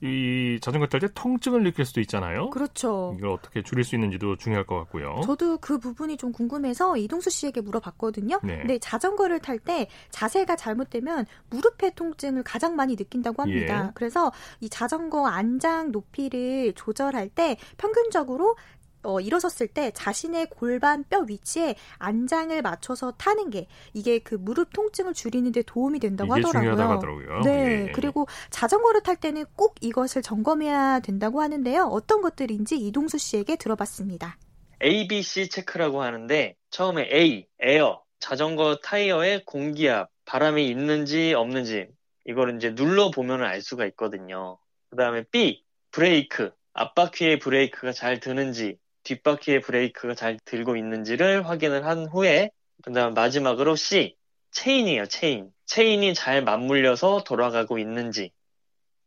이 0.00 0.58
자전거 0.60 0.86
탈 0.86 1.00
때 1.00 1.08
통증을 1.14 1.62
느낄 1.64 1.84
수도 1.84 2.00
있잖아요. 2.00 2.50
그렇죠. 2.50 3.14
이걸 3.18 3.30
어떻게 3.30 3.62
줄일 3.62 3.84
수 3.84 3.96
있는지도 3.96 4.36
중요할 4.36 4.64
것 4.66 4.76
같고요. 4.78 5.22
저도 5.24 5.58
그 5.58 5.78
부분이 5.78 6.16
좀 6.16 6.32
궁금해서 6.32 6.96
이동수 6.96 7.30
씨에게 7.30 7.60
물어봤거든요. 7.60 8.38
네. 8.42 8.58
근데 8.58 8.78
자전거를 8.78 9.40
탈 9.40 9.58
때 9.58 9.88
자세가 10.10 10.56
잘못되면 10.56 11.26
무릎의 11.50 11.94
통증을 11.94 12.42
가장 12.42 12.74
많이 12.74 12.96
느낀다고 12.96 13.42
합니다. 13.42 13.86
예. 13.86 13.90
그래서 13.94 14.32
이 14.60 14.68
자전거 14.68 15.26
안장 15.26 15.92
높이를 15.92 16.72
조절할 16.74 17.28
때 17.28 17.56
평균적으로 17.76 18.56
어, 19.02 19.20
일어섰을 19.20 19.68
때 19.68 19.90
자신의 19.92 20.46
골반 20.50 21.04
뼈 21.04 21.20
위치에 21.20 21.74
안장을 21.98 22.60
맞춰서 22.62 23.12
타는 23.12 23.50
게 23.50 23.66
이게 23.92 24.18
그 24.18 24.34
무릎 24.34 24.72
통증을 24.72 25.14
줄이는 25.14 25.52
데 25.52 25.62
도움이 25.62 25.98
된다고 25.98 26.36
이게 26.36 26.46
하더라고요. 26.46 26.72
중요하다고 26.72 26.92
하더라고요. 26.92 27.40
네. 27.42 27.86
예. 27.88 27.92
그리고 27.92 28.26
자전거를 28.50 29.02
탈 29.02 29.16
때는 29.16 29.44
꼭 29.56 29.74
이것을 29.80 30.22
점검해야 30.22 31.00
된다고 31.00 31.40
하는데요. 31.40 31.84
어떤 31.84 32.20
것들인지 32.22 32.76
이동수 32.76 33.18
씨에게 33.18 33.56
들어봤습니다. 33.56 34.38
ABC 34.82 35.48
체크라고 35.48 36.02
하는데 36.02 36.56
처음에 36.70 37.08
A, 37.12 37.46
에어, 37.60 38.02
자전거 38.18 38.76
타이어에 38.82 39.42
공기압, 39.44 40.10
바람이 40.24 40.66
있는지 40.68 41.34
없는지 41.34 41.88
이거를 42.24 42.56
이제 42.56 42.74
눌러 42.74 43.10
보면 43.10 43.42
알 43.42 43.62
수가 43.62 43.86
있거든요. 43.86 44.58
그 44.90 44.96
다음에 44.96 45.24
B, 45.30 45.64
브레이크, 45.90 46.52
앞바퀴에 46.72 47.38
브레이크가 47.38 47.92
잘 47.92 48.20
드는지 48.20 48.78
뒷바퀴에 49.04 49.60
브레이크가 49.60 50.14
잘 50.14 50.38
들고 50.44 50.76
있는지를 50.76 51.48
확인을 51.48 51.86
한 51.86 52.06
후에 52.06 52.50
그 52.82 52.92
다음 52.92 53.14
마지막으로 53.14 53.76
C, 53.76 54.16
체인이에요, 54.52 55.06
체인. 55.06 55.50
체인이 55.66 56.14
잘 56.14 56.42
맞물려서 56.44 57.24
돌아가고 57.24 57.78
있는지 57.78 58.30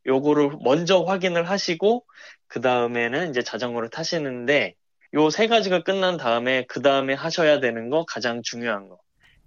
요거를 0.08 0.58
먼저 0.64 1.02
확인을 1.04 1.50
하시고 1.50 2.06
그 2.48 2.62
다음에는 2.62 3.30
이제 3.30 3.42
자전거를 3.44 3.90
타시는데 3.90 4.76
요 5.14 5.30
세 5.30 5.48
가지가 5.48 5.84
끝난 5.84 6.18
다음에 6.18 6.66
그 6.68 6.82
다음에 6.82 7.14
하셔야 7.14 7.60
되는 7.60 7.90
거 7.90 8.06
가장 8.06 8.42
중요한 8.44 8.90
거 8.90 8.98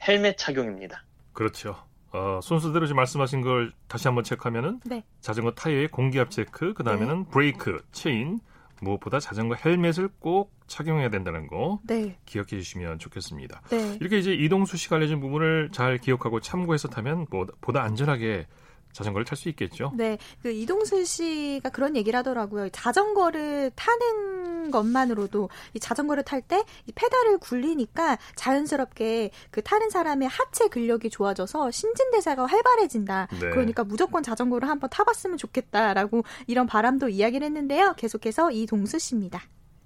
헬멧 0.07 0.39
착용입니다. 0.39 1.05
그렇죠. 1.33 1.77
어, 2.13 2.41
순서대로 2.43 2.87
지금 2.87 2.97
말씀하신 2.97 3.43
걸 3.43 3.73
다시 3.87 4.09
한번 4.09 4.25
체크하면은 4.25 4.81
네. 4.87 5.05
자전거 5.21 5.53
타이어의 5.53 5.89
공기압 5.89 6.31
체크, 6.31 6.73
그 6.73 6.83
다음에는 6.83 7.29
브레이크, 7.29 7.83
체인, 7.93 8.41
무엇보다 8.81 9.21
자전거 9.21 9.55
헬멧을 9.55 10.09
꼭 10.19 10.53
착용해야 10.67 11.09
된다는 11.11 11.47
거 11.47 11.81
네. 11.87 12.17
기억해 12.27 12.49
주시면 12.49 12.99
좋겠습니다. 12.99 13.63
네. 13.71 13.97
이렇게 14.01 14.19
이제 14.19 14.33
이동수 14.35 14.77
씨가 14.77 14.97
알려준 14.97 15.21
부분을 15.21 15.71
잘 15.73 15.99
기억하고 15.99 16.41
참고해서 16.41 16.89
타면 16.89 17.27
뭐, 17.31 17.47
보다 17.61 17.83
안전하게 17.83 18.47
자전거를 18.93 19.25
탈 19.25 19.37
수 19.37 19.49
있겠죠. 19.51 19.93
네, 19.97 20.19
그 20.43 20.51
이동수 20.51 21.05
씨가 21.05 21.71
그런 21.71 21.97
얘기를 21.97 22.19
하더라고요. 22.19 22.69
자전거를 22.71 23.71
타는 23.77 24.71
것만으로도 24.71 25.49
이 25.75 25.81
자전거를 25.81 26.23
탈 26.25 26.43
때 26.43 26.63
이 26.87 26.93
페달을 26.95 27.39
굴리니까 27.39 28.19
자연스럽게 28.37 29.31
그 29.51 29.63
타는 29.63 29.91
사람의 29.91 30.29
하체 30.29 30.69
근력이 30.69 31.11
좋아져서 31.11 31.71
신진대사가 31.71 32.47
활발해진다. 32.47 33.29
네. 33.33 33.39
그러니까 33.51 33.85
무조건 33.85 34.23
자전거를 34.23 34.69
한번 34.69 34.91
타봤으면 34.91 35.37
좋겠다라고 35.39 36.23
이런 36.47 36.67
바람도 36.67 37.09
이야기를 37.09 37.45
했는데요. 37.47 37.95
계속해서 37.97 38.51
이동수 38.51 38.99
씨입니다. 38.99 39.43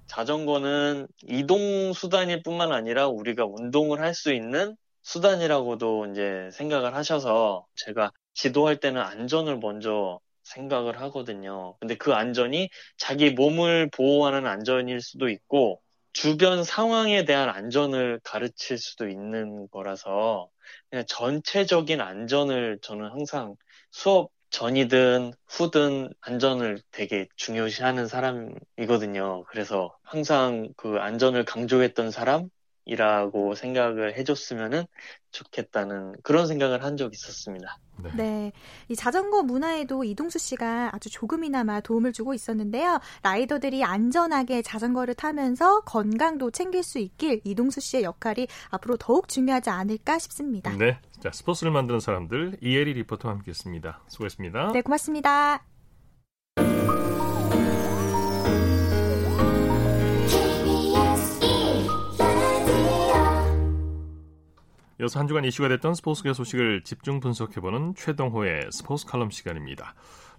자전거는 0.06 1.06
이동 1.28 1.92
수단일 1.92 2.42
뿐만 2.42 2.72
아니라 2.72 3.08
우리가 3.08 3.46
운동을 3.46 4.00
할 4.00 4.14
수 4.14 4.32
있는 4.32 4.76
수단이라고도 5.02 6.06
이제 6.12 6.48
생각을 6.52 6.94
하셔서 6.94 7.66
제가 7.74 8.12
지도할 8.34 8.78
때는 8.80 9.00
안전을 9.00 9.58
먼저 9.58 10.20
생각을 10.42 11.00
하거든요. 11.02 11.76
근데 11.78 11.96
그 11.96 12.12
안전이 12.12 12.68
자기 12.96 13.30
몸을 13.30 13.90
보호하는 13.90 14.46
안전일 14.46 15.00
수도 15.00 15.28
있고 15.28 15.80
주변 16.12 16.62
상황에 16.62 17.24
대한 17.24 17.48
안전을 17.48 18.20
가르칠 18.22 18.76
수도 18.78 19.08
있는 19.08 19.68
거라서 19.70 20.50
그냥 20.90 21.04
전체적인 21.06 22.00
안전을 22.00 22.78
저는 22.82 23.10
항상 23.10 23.56
수업 23.90 24.30
전이든 24.50 25.32
후든 25.46 26.10
안전을 26.20 26.82
되게 26.90 27.26
중요시하는 27.36 28.06
사람이거든요. 28.06 29.44
그래서 29.44 29.96
항상 30.02 30.68
그 30.76 30.98
안전을 30.98 31.46
강조했던 31.46 32.10
사람 32.10 32.50
이라고 32.84 33.54
생각을 33.54 34.16
해줬으면 34.18 34.86
좋겠다는 35.30 36.16
그런 36.22 36.46
생각을 36.46 36.84
한 36.84 36.96
적이 36.96 37.14
있었습니다. 37.14 37.78
네. 38.16 38.52
이 38.88 38.96
자전거 38.96 39.42
문화에도 39.42 40.04
이동수 40.04 40.38
씨가 40.38 40.90
아주 40.92 41.08
조금이나마 41.10 41.80
도움을 41.80 42.12
주고 42.12 42.34
있었는데요. 42.34 43.00
라이더들이 43.22 43.84
안전하게 43.84 44.62
자전거를 44.62 45.14
타면서 45.14 45.80
건강도 45.82 46.50
챙길 46.50 46.82
수 46.82 46.98
있길 46.98 47.40
이동수 47.44 47.80
씨의 47.80 48.02
역할이 48.02 48.48
앞으로 48.70 48.96
더욱 48.96 49.28
중요하지 49.28 49.70
않을까 49.70 50.18
싶습니다. 50.18 50.76
네. 50.76 50.98
자, 51.20 51.30
스포츠를 51.32 51.72
만드는 51.72 52.00
사람들 52.00 52.58
이혜리 52.60 52.94
리포터와 52.94 53.34
함께 53.34 53.50
했습니다. 53.50 54.02
수고했습니다. 54.08 54.72
네, 54.72 54.82
고맙습니다. 54.82 55.71
이어서 65.02 65.18
한 65.18 65.26
주간 65.26 65.44
이슈가 65.44 65.68
됐던 65.68 65.94
스포츠계 65.94 66.32
소식을 66.32 66.84
집중 66.84 67.18
분석해보는 67.18 67.96
최동호의 67.96 68.68
스포츠 68.70 69.04
칼럼 69.04 69.30
시간입니다. 69.30 69.94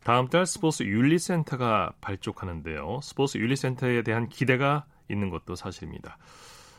다음 0.06 0.30
달 0.30 0.46
스포츠 0.46 0.84
윤리센터가 0.84 1.92
발족하는데요. 2.00 3.02
스포츠 3.04 3.38
윤리센터에 3.38 4.04
대한 4.04 4.30
기대가 4.30 4.86
있는 5.10 5.30
것도 5.30 5.56
사실입니다. 5.56 6.18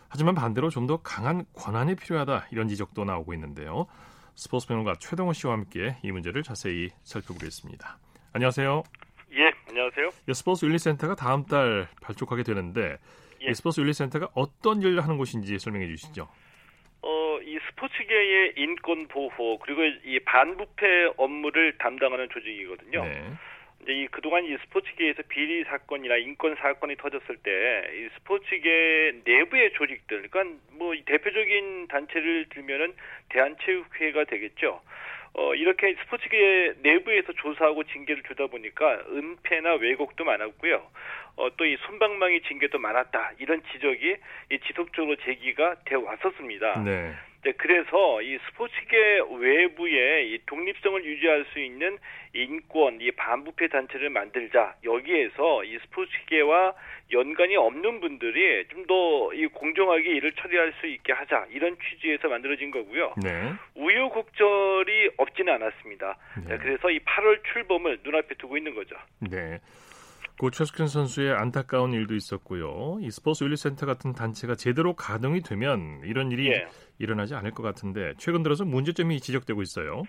하지만 0.08 0.34
반대로 0.34 0.70
좀 0.70 0.86
더 0.86 1.02
강한 1.02 1.44
권한이 1.52 1.96
필요하다 1.96 2.46
이런 2.52 2.68
지적도 2.68 3.04
나오고 3.04 3.34
있는데요. 3.34 3.86
스포츠 4.34 4.66
평론가 4.66 4.94
최동호 4.98 5.34
씨와 5.34 5.52
함께 5.52 5.98
이 6.02 6.10
문제를 6.10 6.42
자세히 6.42 6.88
살펴보겠습니다. 7.02 7.98
안녕하세요. 8.32 8.82
예, 9.32 9.52
안녕하세요. 9.68 10.10
예, 10.28 10.32
스포츠 10.32 10.64
윤리센터가 10.64 11.16
다음 11.16 11.44
달 11.44 11.88
발족하게 12.00 12.44
되는데 12.44 12.96
예. 13.42 13.50
이 13.50 13.54
스포츠 13.54 13.80
윤리센터가 13.82 14.30
어떤 14.34 14.80
일을 14.80 15.02
하는 15.02 15.18
곳인지 15.18 15.58
설명해 15.58 15.86
주시죠. 15.88 16.28
어, 17.06 17.38
이 17.42 17.58
스포츠계의 17.68 18.54
인권 18.56 19.06
보호 19.08 19.58
그리고 19.58 19.82
이 20.04 20.18
반부패 20.20 21.12
업무를 21.18 21.76
담당하는 21.78 22.28
조직이거든요. 22.30 23.04
네. 23.04 23.24
이제 23.82 23.92
이 23.92 24.06
그동안 24.08 24.44
이 24.44 24.56
스포츠계에서 24.64 25.22
비리 25.28 25.64
사건이나 25.64 26.16
인권 26.16 26.54
사건이 26.56 26.96
터졌을 26.96 27.36
때 27.36 27.50
이 27.94 28.08
스포츠계 28.14 29.20
내부의 29.24 29.72
조직들, 29.74 30.28
그러니까 30.28 30.58
뭐이 30.72 31.04
대표적인 31.04 31.88
단체를 31.88 32.46
들면은 32.50 32.94
대한체육회가 33.28 34.24
되겠죠. 34.24 34.80
어, 35.36 35.54
이렇게 35.54 35.94
스포츠계 36.04 36.74
내부에서 36.82 37.32
조사하고 37.32 37.84
징계를 37.84 38.22
주다 38.22 38.46
보니까 38.46 39.00
은폐나 39.10 39.74
왜곡도 39.74 40.24
많았고요. 40.24 40.86
어, 41.36 41.56
또 41.56 41.64
이 41.66 41.76
손방망이 41.86 42.42
징계도 42.42 42.78
많았다. 42.78 43.32
이런 43.38 43.60
지적이 43.72 44.16
이 44.52 44.58
지속적으로 44.66 45.16
제기가 45.16 45.76
되어 45.86 46.00
왔었습니다. 46.00 46.82
네. 46.84 47.12
네, 47.44 47.52
그래서 47.58 48.22
이 48.22 48.38
스포츠계 48.46 49.20
외부에 49.38 50.24
이 50.28 50.38
독립성을 50.46 51.04
유지할 51.04 51.44
수 51.52 51.58
있는 51.58 51.98
인권, 52.32 53.00
이 53.00 53.10
반부패 53.12 53.68
단체를 53.68 54.08
만들자. 54.10 54.74
여기에서 54.82 55.62
이 55.64 55.78
스포츠계와 55.78 56.74
연관이 57.12 57.54
없는 57.56 58.00
분들이 58.00 58.66
좀 58.68 58.86
더 58.86 58.94
이 59.34 59.46
공정하게 59.46 60.08
일을 60.16 60.32
처리할 60.32 60.72
수 60.80 60.86
있게 60.86 61.12
하자. 61.12 61.46
이런 61.50 61.76
취지에서 61.90 62.28
만들어진 62.28 62.70
거고요. 62.70 63.14
네. 63.22 63.52
우여곡절이 63.74 65.10
없지는 65.16 65.52
않았습니다. 65.54 66.16
네. 66.46 66.52
네, 66.52 66.58
그래서 66.58 66.90
이 66.90 66.98
8월 67.00 67.42
출범을 67.52 68.00
눈앞에 68.04 68.34
두고 68.36 68.56
있는 68.56 68.74
거죠. 68.74 68.96
네. 69.20 69.58
고 70.38 70.50
최숙현 70.50 70.88
선수의 70.88 71.32
안타까운 71.32 71.92
일도 71.92 72.14
있었고요. 72.16 72.98
이 73.00 73.10
스포츠 73.10 73.44
윤리센터 73.44 73.86
같은 73.86 74.12
단체가 74.12 74.56
제대로 74.56 74.94
가동이 74.94 75.42
되면 75.42 76.00
이런 76.04 76.32
일이 76.32 76.48
예. 76.48 76.66
일어나지 76.98 77.34
않을 77.34 77.52
것 77.52 77.62
같은데 77.62 78.14
최근 78.18 78.42
들어서 78.42 78.64
문제점이 78.64 79.20
지적되고 79.20 79.62
있어요. 79.62 80.02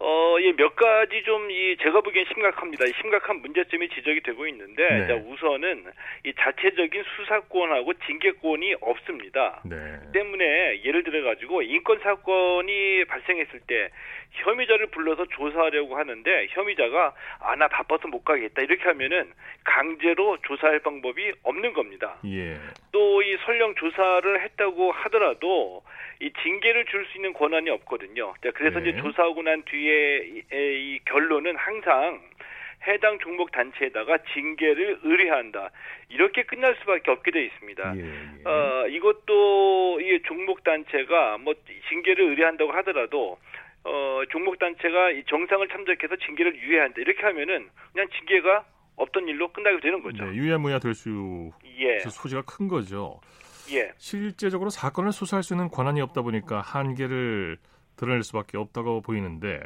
어, 0.00 0.36
예, 0.40 0.52
몇 0.52 0.76
가지 0.76 1.24
좀, 1.24 1.50
이, 1.50 1.76
제가 1.78 2.00
보기엔 2.02 2.24
심각합니다. 2.32 2.84
이 2.86 2.92
심각한 3.00 3.40
문제점이 3.42 3.88
지적이 3.88 4.20
되고 4.20 4.46
있는데, 4.46 4.88
네. 4.88 5.06
자, 5.08 5.14
우선은 5.16 5.86
이 6.24 6.32
자체적인 6.38 7.02
수사권하고 7.16 7.94
징계권이 8.06 8.76
없습니다. 8.80 9.60
네. 9.64 9.76
때문에 10.12 10.82
예를 10.84 11.02
들어가지고 11.02 11.62
인권 11.62 11.98
사건이 11.98 13.06
발생했을 13.06 13.60
때 13.66 13.90
혐의자를 14.30 14.86
불러서 14.86 15.26
조사하려고 15.26 15.96
하는데 15.96 16.46
혐의자가 16.50 17.14
아 17.40 17.56
나 17.56 17.66
바빠서 17.66 18.06
못 18.08 18.24
가겠다 18.24 18.62
이렇게 18.62 18.82
하면은 18.84 19.32
강제로 19.64 20.36
조사할 20.46 20.78
방법이 20.80 21.32
없는 21.42 21.72
겁니다. 21.72 22.18
예. 22.26 22.56
또 22.92 23.20
이 23.22 23.36
설령 23.44 23.74
조사를 23.74 24.40
했다고 24.42 24.92
하더라도 24.92 25.82
이 26.20 26.30
징계를 26.42 26.84
줄 26.86 27.04
수 27.06 27.16
있는 27.18 27.32
권한이 27.32 27.68
없거든요. 27.70 28.34
자, 28.44 28.50
그래서 28.54 28.78
네. 28.80 28.90
이제 28.90 28.98
조사하고 29.00 29.42
난 29.42 29.62
뒤에 29.64 29.87
이, 29.88 30.42
이- 30.52 30.94
이 30.94 30.98
결론은 31.04 31.56
항상 31.56 32.20
해당 32.86 33.18
종목 33.18 33.50
단체에다가 33.52 34.18
징계를 34.32 35.00
의뢰한다. 35.02 35.70
이렇게 36.08 36.44
끝날 36.44 36.76
수밖에 36.80 37.10
없게 37.10 37.30
돼 37.32 37.44
있습니다. 37.46 37.96
예. 37.96 38.00
예. 38.00 38.48
어, 38.48 38.86
이것도 38.88 40.00
이 40.00 40.22
종목 40.26 40.62
단체가 40.64 41.38
뭐 41.38 41.54
징계를 41.88 42.24
의뢰한다고 42.30 42.70
하더라도 42.72 43.36
어, 43.84 44.22
종목 44.30 44.58
단체가 44.58 45.10
이 45.10 45.24
정상을 45.24 45.66
참작해서 45.68 46.16
징계를 46.16 46.54
유예한다. 46.56 47.00
이렇게 47.00 47.22
하면은 47.22 47.68
그냥 47.92 48.08
징계가 48.16 48.64
없던 48.96 49.28
일로 49.28 49.48
끝나게 49.52 49.80
되는 49.80 50.02
거죠. 50.02 50.24
네, 50.24 50.36
유야무야 50.36 50.78
될수 50.78 51.50
예. 51.78 51.98
소지가 52.00 52.42
큰 52.42 52.68
거죠. 52.68 53.20
예. 53.72 53.92
실제적으로 53.98 54.70
사건을 54.70 55.12
수사할 55.12 55.42
수 55.42 55.54
있는 55.54 55.68
권한이 55.68 56.00
없다 56.00 56.22
보니까 56.22 56.60
한계를 56.60 57.58
드러낼 57.98 58.22
수밖에 58.22 58.56
없다고 58.56 59.02
보이는데 59.02 59.60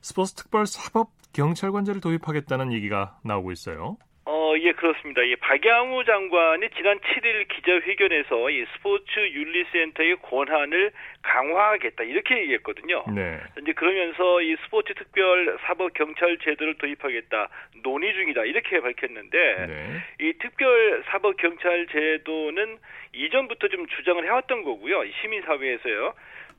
스포츠 0.00 0.34
특별 0.34 0.66
사법 0.66 1.08
경찰관제를 1.34 2.00
도입하겠다는 2.00 2.72
얘기가 2.72 3.18
나오고 3.24 3.52
있어요. 3.52 3.96
어, 4.26 4.54
예, 4.58 4.72
그렇습니다. 4.72 5.22
이 5.22 5.36
박양우 5.36 6.02
장관이 6.04 6.70
지난 6.76 6.98
7일 6.98 7.46
기자회견에서 7.48 8.50
이 8.50 8.64
스포츠 8.74 9.18
윤리센터의 9.18 10.16
권한을 10.22 10.92
강화하겠다 11.22 12.04
이렇게 12.04 12.38
얘기했거든요. 12.38 13.04
네. 13.14 13.38
이제 13.60 13.72
그러면서 13.72 14.40
이 14.40 14.56
스포츠 14.64 14.94
특별 14.94 15.58
사법 15.66 15.92
경찰 15.92 16.38
제도를 16.38 16.78
도입하겠다 16.78 17.48
논의 17.82 18.14
중이다 18.14 18.44
이렇게 18.44 18.80
밝혔는데 18.80 19.66
네. 19.66 20.02
이 20.20 20.32
특별 20.40 21.02
사법 21.10 21.36
경찰 21.36 21.86
제도는 21.88 22.78
이전부터 23.12 23.68
좀 23.68 23.86
주장을 23.88 24.24
해왔던 24.24 24.62
거고요. 24.62 25.04
이 25.04 25.12
시민 25.20 25.42
사회에서요. 25.42 26.14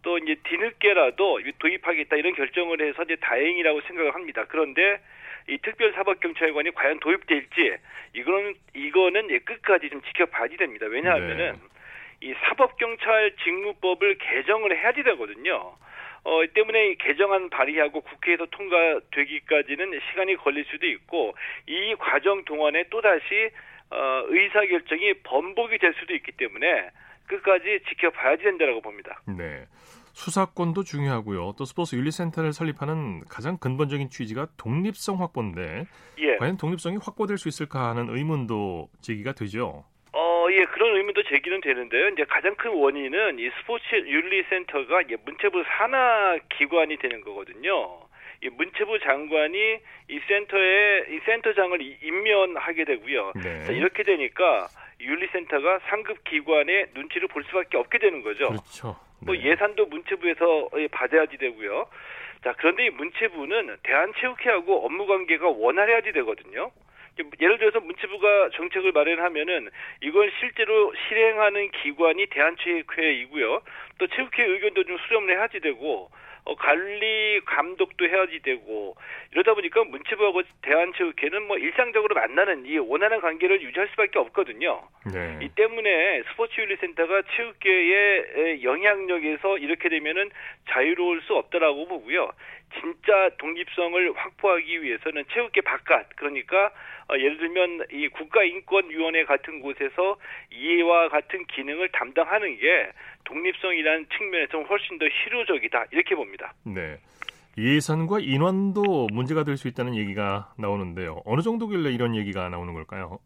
또 0.05 0.19
이제 0.19 0.35
뒤늦게라도 0.43 1.39
도입하겠다 1.57 2.15
이런 2.15 2.35
결정을 2.35 2.79
해서 2.79 3.01
이제 3.03 3.15
다행이라고 3.15 3.81
생각을 3.81 4.13
합니다. 4.13 4.45
그런데 4.47 5.01
이 5.49 5.57
특별 5.57 5.91
사법 5.93 6.19
경찰관이 6.19 6.71
과연 6.75 6.99
도입될지 6.99 7.75
이거는 8.13 8.53
이거는 8.75 9.31
예, 9.31 9.39
끝까지 9.39 9.89
좀 9.89 10.03
지켜봐야 10.03 10.47
됩니다. 10.57 10.85
왜냐하면은 10.85 11.55
이 12.21 12.33
사법 12.43 12.77
경찰 12.77 13.35
직무법을 13.43 14.19
개정을 14.19 14.77
해야지 14.77 15.01
되거든요. 15.01 15.75
어, 16.23 16.41
때문에 16.53 16.89
이 16.89 16.95
개정안 16.97 17.49
발의하고 17.49 18.01
국회에서 18.01 18.45
통과되기까지는 18.45 19.99
시간이 20.09 20.35
걸릴 20.35 20.65
수도 20.65 20.85
있고 20.85 21.35
이 21.65 21.95
과정 21.97 22.45
동안에 22.45 22.85
또다시 22.89 23.49
어, 23.89 24.23
의사 24.27 24.63
결정이 24.65 25.15
번복이 25.23 25.79
될 25.79 25.95
수도 25.95 26.13
있기 26.13 26.31
때문에 26.33 26.89
끝까지 27.27 27.79
지켜봐야 27.89 28.37
된다라고 28.37 28.81
봅니다. 28.81 29.19
네. 29.27 29.65
수사권도 30.15 30.83
중요하고요. 30.83 31.53
또 31.57 31.65
스포츠 31.65 31.95
윤리센터를 31.97 32.53
설립하는 32.53 33.21
가장 33.29 33.57
근본적인 33.57 34.09
취지가 34.09 34.47
독립성 34.57 35.19
확보인데 35.21 35.85
예. 36.19 36.37
과연 36.37 36.55
독립성이 36.57 36.97
확보될 37.03 37.37
수 37.37 37.49
있을까 37.49 37.89
하는 37.89 38.07
의문도 38.09 38.87
제기가 39.01 39.33
되죠. 39.33 39.83
어, 40.13 40.47
예, 40.51 40.63
그런 40.65 40.95
의문도 40.95 41.23
제기는 41.23 41.59
되는데요. 41.59 42.07
이제 42.09 42.23
가장 42.29 42.55
큰 42.55 42.71
원인은 42.71 43.39
이 43.39 43.49
스포츠 43.59 43.83
윤리센터가 43.93 45.01
이제 45.01 45.17
문체부 45.25 45.61
산하 45.67 46.37
기관이 46.57 46.95
되는 46.97 47.19
거거든요. 47.21 47.99
이 48.41 48.47
문체부 48.49 48.99
장관이 48.99 49.57
이 50.09 50.19
센터에 50.29 51.05
이 51.13 51.19
센터장을 51.25 51.81
이- 51.81 51.97
임면하게 52.03 52.85
되고요. 52.85 53.33
네. 53.43 53.63
자, 53.65 53.71
이렇게 53.73 54.03
되니까 54.03 54.67
윤리센터가 55.01 55.79
상급 55.89 56.23
기관의 56.23 56.87
눈치를 56.95 57.27
볼 57.27 57.43
수밖에 57.45 57.75
없게 57.77 57.97
되는 57.99 58.21
거죠. 58.23 58.47
그렇죠. 58.47 58.95
뭐 59.21 59.35
네. 59.35 59.43
예산도 59.43 59.85
문체부에서 59.87 60.69
예, 60.77 60.87
받아야지 60.87 61.37
되고요. 61.37 61.87
자, 62.43 62.53
그런데 62.57 62.85
이 62.85 62.89
문체부는 62.91 63.77
대한체육회하고 63.83 64.85
업무 64.85 65.07
관계가 65.07 65.47
원활해야지 65.47 66.11
되거든요. 66.11 66.71
예를 67.39 67.57
들어서 67.57 67.79
문체부가 67.79 68.49
정책을 68.49 68.91
마련하면은 68.91 69.69
이걸 70.01 70.31
실제로 70.39 70.93
실행하는 71.07 71.71
기관이 71.71 72.27
대한체육회이고요. 72.27 73.61
또 73.97 74.07
체육회 74.07 74.43
의견도 74.43 74.83
좀 74.83 74.97
수렴을 74.97 75.33
해야지 75.33 75.59
되고 75.61 76.09
어, 76.45 76.55
관리 76.55 77.41
감독도 77.45 78.05
해야지 78.05 78.39
되고 78.43 78.95
이러다 79.31 79.55
보니까 79.55 79.83
문체부하고 79.83 80.43
대한체육회는 80.61 81.47
뭐 81.47 81.57
일상적으로 81.57 82.13
만나는 82.13 82.65
이 82.67 82.77
원활한 82.77 83.19
관계를 83.19 83.61
유지할 83.61 83.89
수밖에 83.89 84.19
없거든요. 84.19 84.87
네. 85.11 85.39
이 85.41 85.49
때문에 85.49 86.21
스포츠윤리센터가 86.29 87.23
체육계의 87.35 88.63
영향력에서 88.63 89.57
이렇게 89.57 89.89
되면은 89.89 90.29
자유로울 90.69 91.21
수 91.23 91.35
없다라고 91.35 91.87
보고요. 91.87 92.31
진짜 92.73 93.29
독립성을 93.37 94.13
확보하기 94.15 94.83
위해서는 94.83 95.23
체육계 95.33 95.61
바깥 95.61 96.07
그러니까 96.15 96.71
어, 97.09 97.13
예를 97.15 97.37
들면 97.37 97.85
이 97.91 98.07
국가인권위원회 98.09 99.25
같은 99.25 99.61
곳에서 99.61 100.17
이와 100.51 101.09
같은 101.09 101.45
기능을 101.45 101.89
담당하는 101.91 102.57
게 102.57 102.91
독립성이라는 103.25 104.07
측면에서 104.17 104.63
훨씬 104.63 104.97
더 104.97 105.05
실효적이다 105.23 105.85
이렇게 105.91 106.15
봅니다. 106.15 106.53
네. 106.65 106.97
예산과 107.57 108.19
인원도 108.19 109.07
문제가 109.13 109.43
될 109.45 109.55
수 109.55 109.69
있다는 109.69 109.95
얘기가 109.95 110.53
나오는데요. 110.57 111.21
어느 111.25 111.41
정도길래 111.41 111.91
이런 111.91 112.15
얘기가 112.15 112.49
나오는 112.49 112.73
걸까요? 112.73 113.19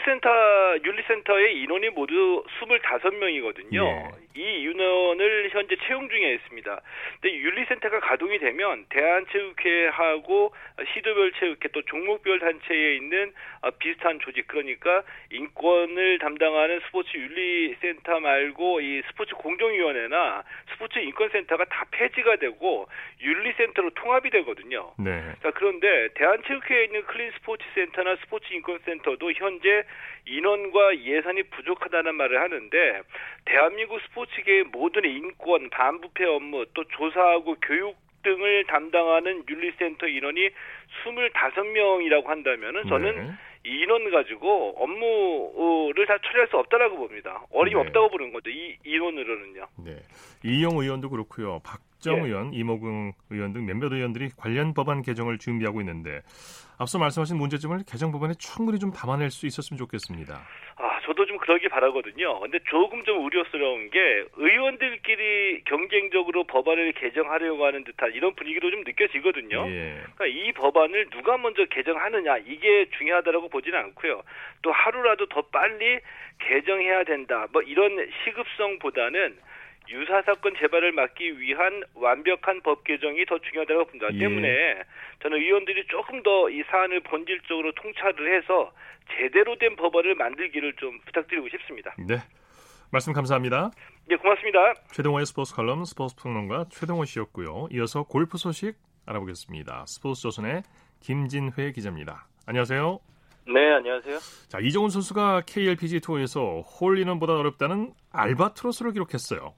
스포츠센터 0.00 0.78
윤리센터의 0.84 1.60
인원이 1.62 1.90
모두 1.90 2.44
25명이거든요. 2.60 3.74
예. 3.74 4.30
이 4.34 4.62
인원을 4.62 5.50
현재 5.52 5.76
채용 5.86 6.08
중에 6.08 6.34
있습니다. 6.34 6.80
근데 7.20 7.36
윤리센터가 7.36 8.00
가동이 8.00 8.38
되면 8.38 8.86
대한체육회하고 8.88 10.54
시도별 10.94 11.32
체육회 11.32 11.68
또 11.72 11.82
종목별 11.82 12.38
단체에 12.38 12.96
있는 12.96 13.32
어, 13.62 13.70
비슷한 13.72 14.18
조직 14.20 14.46
그러니까 14.46 15.02
인권을 15.30 16.18
담당하는 16.20 16.80
스포츠 16.86 17.16
윤리센터 17.16 18.20
말고 18.20 18.80
이 18.80 19.02
스포츠 19.08 19.34
공정위원회나 19.34 20.44
스포츠 20.72 20.98
인권센터가 20.98 21.64
다 21.64 21.84
폐지가 21.90 22.36
되고 22.36 22.88
윤리센터로 23.20 23.90
통합이 23.90 24.30
되거든요. 24.30 24.92
네. 24.98 25.34
자, 25.42 25.50
그런데 25.50 26.08
대한체육회에 26.14 26.84
있는 26.84 27.04
클린 27.04 27.32
스포츠 27.32 27.64
센터나 27.74 28.16
스포츠 28.16 28.52
인권센터도 28.52 29.32
현재 29.32 29.84
인원과 30.26 30.98
예산이 30.98 31.42
부족하다는 31.44 32.14
말을 32.14 32.40
하는데 32.40 33.02
대한민국 33.44 34.00
스포츠계의 34.02 34.64
모든 34.64 35.04
인권, 35.04 35.70
반부패 35.70 36.24
업무, 36.24 36.66
또 36.74 36.84
조사하고 36.84 37.56
교육 37.62 37.96
등을 38.22 38.64
담당하는 38.66 39.44
윤리센터 39.48 40.06
인원이 40.06 40.50
25명이라고 41.04 42.26
한다면은 42.26 42.86
저는 42.86 43.26
네. 43.26 43.32
이 43.64 43.82
인원 43.82 44.10
가지고 44.10 44.74
업무를 44.82 46.06
다 46.06 46.16
처리할 46.18 46.48
수 46.48 46.56
없다라고 46.56 46.96
봅니다. 46.96 47.42
어림없다고 47.50 48.08
네. 48.08 48.10
보는 48.10 48.32
거죠. 48.32 48.50
이 48.50 48.76
인원으로는요. 48.84 49.66
네. 49.84 49.96
이영 50.44 50.76
의원도 50.76 51.10
그렇고요. 51.10 51.60
박정 51.62 52.18
예. 52.18 52.28
의원, 52.28 52.54
이모경 52.54 53.12
의원 53.30 53.52
등 53.52 53.66
몇몇 53.66 53.92
의원들이 53.92 54.30
관련 54.36 54.72
법안 54.72 55.02
개정을 55.02 55.38
준비하고 55.38 55.80
있는데 55.80 56.22
앞서 56.80 56.98
말씀하신 56.98 57.36
문제점을 57.36 57.76
개정 57.86 58.10
법안에 58.10 58.32
충분히 58.38 58.78
좀 58.78 58.90
담아낼 58.90 59.30
수 59.30 59.44
있었으면 59.44 59.76
좋겠습니다. 59.76 60.40
아, 60.76 61.00
저도 61.04 61.26
좀 61.26 61.36
그러길 61.36 61.68
바라거든요. 61.68 62.40
근데 62.40 62.58
조금 62.70 63.04
좀 63.04 63.22
우려스러운 63.22 63.90
게 63.90 64.24
의원들끼리 64.32 65.64
경쟁적으로 65.64 66.44
법안을 66.44 66.92
개정하려고 66.92 67.66
하는 67.66 67.84
듯한 67.84 68.14
이런 68.14 68.34
분위기도 68.34 68.70
좀 68.70 68.80
느껴지거든요. 68.80 69.68
예. 69.68 70.00
그러니까 70.16 70.26
이 70.26 70.52
법안을 70.52 71.10
누가 71.10 71.36
먼저 71.36 71.66
개정하느냐 71.66 72.38
이게 72.46 72.88
중요하다라고 72.96 73.50
보지는 73.50 73.78
않고요. 73.78 74.22
또 74.62 74.72
하루라도 74.72 75.26
더 75.26 75.42
빨리 75.52 76.00
개정해야 76.38 77.04
된다. 77.04 77.46
뭐 77.52 77.60
이런 77.60 78.08
시급성보다는 78.24 79.36
유사 79.90 80.22
사건 80.22 80.54
재발을 80.58 80.92
막기 80.92 81.40
위한 81.40 81.82
완벽한 81.94 82.60
법 82.62 82.84
개정이 82.84 83.24
더 83.26 83.38
중요하다고 83.38 83.84
봅니다. 83.86 84.08
예. 84.14 84.18
때문에 84.18 84.82
저는 85.22 85.38
의원들이 85.38 85.86
조금 85.88 86.22
더 86.22 86.48
이 86.50 86.62
사안을 86.70 87.00
본질적으로 87.00 87.72
통찰을 87.72 88.36
해서 88.36 88.72
제대로 89.16 89.56
된 89.58 89.76
법안을 89.76 90.14
만들기를 90.14 90.74
좀 90.76 90.98
부탁드리고 91.06 91.48
싶습니다. 91.48 91.94
네. 91.98 92.16
말씀 92.92 93.12
감사합니다. 93.12 93.70
네, 94.08 94.16
고맙습니다. 94.16 94.74
최동호의 94.92 95.26
스포츠 95.26 95.54
칼럼 95.54 95.84
스포츠 95.84 96.16
평론가 96.16 96.66
최동호 96.70 97.04
씨였고요. 97.04 97.68
이어서 97.72 98.02
골프 98.04 98.36
소식 98.38 98.74
알아보겠습니다. 99.06 99.84
스포츠 99.86 100.22
조선의 100.22 100.62
김진회 101.00 101.72
기자입니다. 101.72 102.26
안녕하세요. 102.46 102.98
네, 103.46 103.72
안녕하세요. 103.72 104.18
자, 104.48 104.58
이정은 104.60 104.90
선수가 104.90 105.42
KLPG 105.46 106.00
투어에서 106.00 106.60
홀 106.60 106.98
인원보다 106.98 107.34
어렵다는 107.34 107.92
알바트로스를 108.12 108.92
기록했어요. 108.92 109.54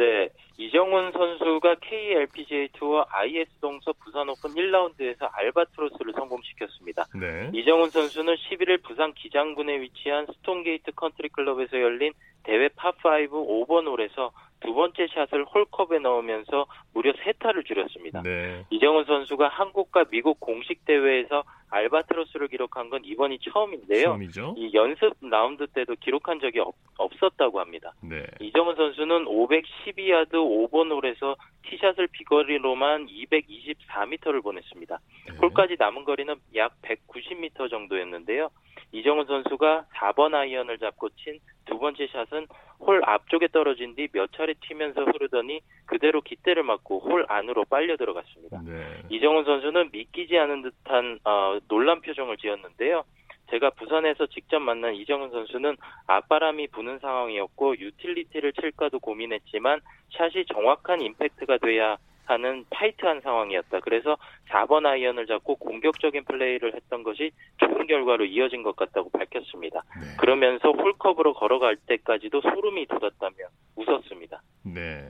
네, 0.00 0.30
이정은 0.56 1.12
선수가 1.12 1.74
KLPGA 1.82 2.70
투어 2.72 3.04
IS 3.10 3.50
동서 3.60 3.92
부산 4.02 4.30
오픈 4.30 4.54
1라운드에서 4.54 5.28
알바트로스를 5.30 6.14
성공시켰습니다. 6.14 7.04
네. 7.14 7.50
이정은 7.52 7.90
선수는 7.90 8.34
11일 8.34 8.82
부산 8.82 9.12
기장군에 9.12 9.78
위치한 9.82 10.24
스톤게이트 10.24 10.92
컨트리 10.92 11.28
클럽에서 11.28 11.78
열린 11.78 12.14
대회 12.44 12.68
파5 12.68 13.28
5번 13.28 13.88
홀에서 13.88 14.32
두 14.60 14.74
번째 14.74 15.06
샷을 15.08 15.44
홀컵에 15.44 15.98
넣으면서 16.00 16.66
무려 16.92 17.12
세 17.24 17.32
타를 17.32 17.64
줄였습니다. 17.64 18.22
네. 18.22 18.64
이정훈 18.70 19.04
선수가 19.04 19.48
한국과 19.48 20.04
미국 20.10 20.38
공식 20.38 20.84
대회에서 20.84 21.44
알바트로스를 21.70 22.48
기록한 22.48 22.90
건 22.90 23.02
이번이 23.04 23.38
처음인데요. 23.38 24.04
처음이죠. 24.04 24.54
이 24.58 24.72
연습 24.74 25.14
라운드 25.20 25.66
때도 25.68 25.94
기록한 26.00 26.40
적이 26.40 26.60
없, 26.60 26.74
없었다고 26.98 27.60
합니다. 27.60 27.92
네. 28.02 28.26
이정훈 28.40 28.76
선수는 28.76 29.24
512야드 29.24 30.32
5번 30.32 30.90
홀에서 30.90 31.36
티샷을 31.62 32.08
비거리로만 32.08 33.06
224m를 33.06 34.42
보냈습니다. 34.42 34.98
네. 35.28 35.36
홀까지 35.40 35.76
남은 35.78 36.04
거리는 36.04 36.34
약 36.56 36.74
190m 36.82 37.70
정도였는데요. 37.70 38.50
이정은 38.92 39.26
선수가 39.26 39.86
4번 39.94 40.34
아이언을 40.34 40.78
잡고 40.78 41.08
친 41.10 41.38
두 41.70 41.78
번째 41.78 42.06
샷은 42.08 42.46
홀 42.80 43.00
앞쪽에 43.04 43.48
떨어진 43.48 43.94
뒤 43.94 44.08
몇 44.12 44.32
차례 44.32 44.54
튀면서 44.54 45.04
흐르더니 45.04 45.60
그대로 45.86 46.20
깃대를 46.20 46.64
맞고 46.64 46.98
홀 46.98 47.24
안으로 47.28 47.64
빨려 47.64 47.96
들어갔습니다. 47.96 48.60
네. 48.66 49.02
이정은 49.08 49.44
선수는 49.44 49.90
믿기지 49.92 50.36
않은 50.36 50.62
듯한 50.62 51.20
어, 51.24 51.58
놀란 51.68 52.00
표정을 52.00 52.36
지었는데요. 52.38 53.04
제가 53.50 53.70
부산에서 53.70 54.26
직접 54.26 54.60
만난 54.60 54.94
이정은 54.94 55.30
선수는 55.30 55.76
앞바람이 56.06 56.68
부는 56.68 56.98
상황이었고 57.00 57.78
유틸리티를 57.78 58.52
칠까도 58.52 58.98
고민했지만 59.00 59.80
샷이 60.10 60.44
정확한 60.52 61.00
임팩트가 61.02 61.58
돼야 61.58 61.96
하는 62.30 62.64
타이트한 62.70 63.20
상황이었다. 63.22 63.80
그래서 63.80 64.16
4번 64.50 64.86
아이언을 64.86 65.26
잡고 65.26 65.56
공격적인 65.56 66.24
플레이를 66.24 66.74
했던 66.74 67.02
것이 67.02 67.32
좋은 67.58 67.86
결과로 67.86 68.24
이어진 68.24 68.62
것 68.62 68.76
같다고 68.76 69.10
밝혔습니다. 69.10 69.82
네. 70.00 70.16
그러면서 70.18 70.70
홀컵으로 70.70 71.34
걸어갈 71.34 71.76
때까지도 71.86 72.40
소름이 72.40 72.86
돋았다며 72.86 73.36
웃었습니다. 73.76 74.42
네. 74.62 75.08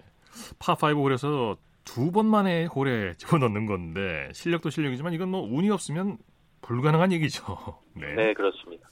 파5 0.59 0.97
홀에서 0.97 1.57
두 1.85 2.11
번 2.13 2.27
만에 2.27 2.67
홀에 2.67 3.15
집어넣는 3.19 3.67
건데 3.67 4.29
실력도 4.33 4.71
실력이지만 4.71 5.13
이건 5.13 5.29
뭐 5.29 5.43
운이 5.43 5.71
없으면 5.71 6.19
불가능한 6.63 7.13
얘기죠. 7.13 7.45
네. 7.95 8.15
네, 8.15 8.35
그렇습니다. 8.35 8.89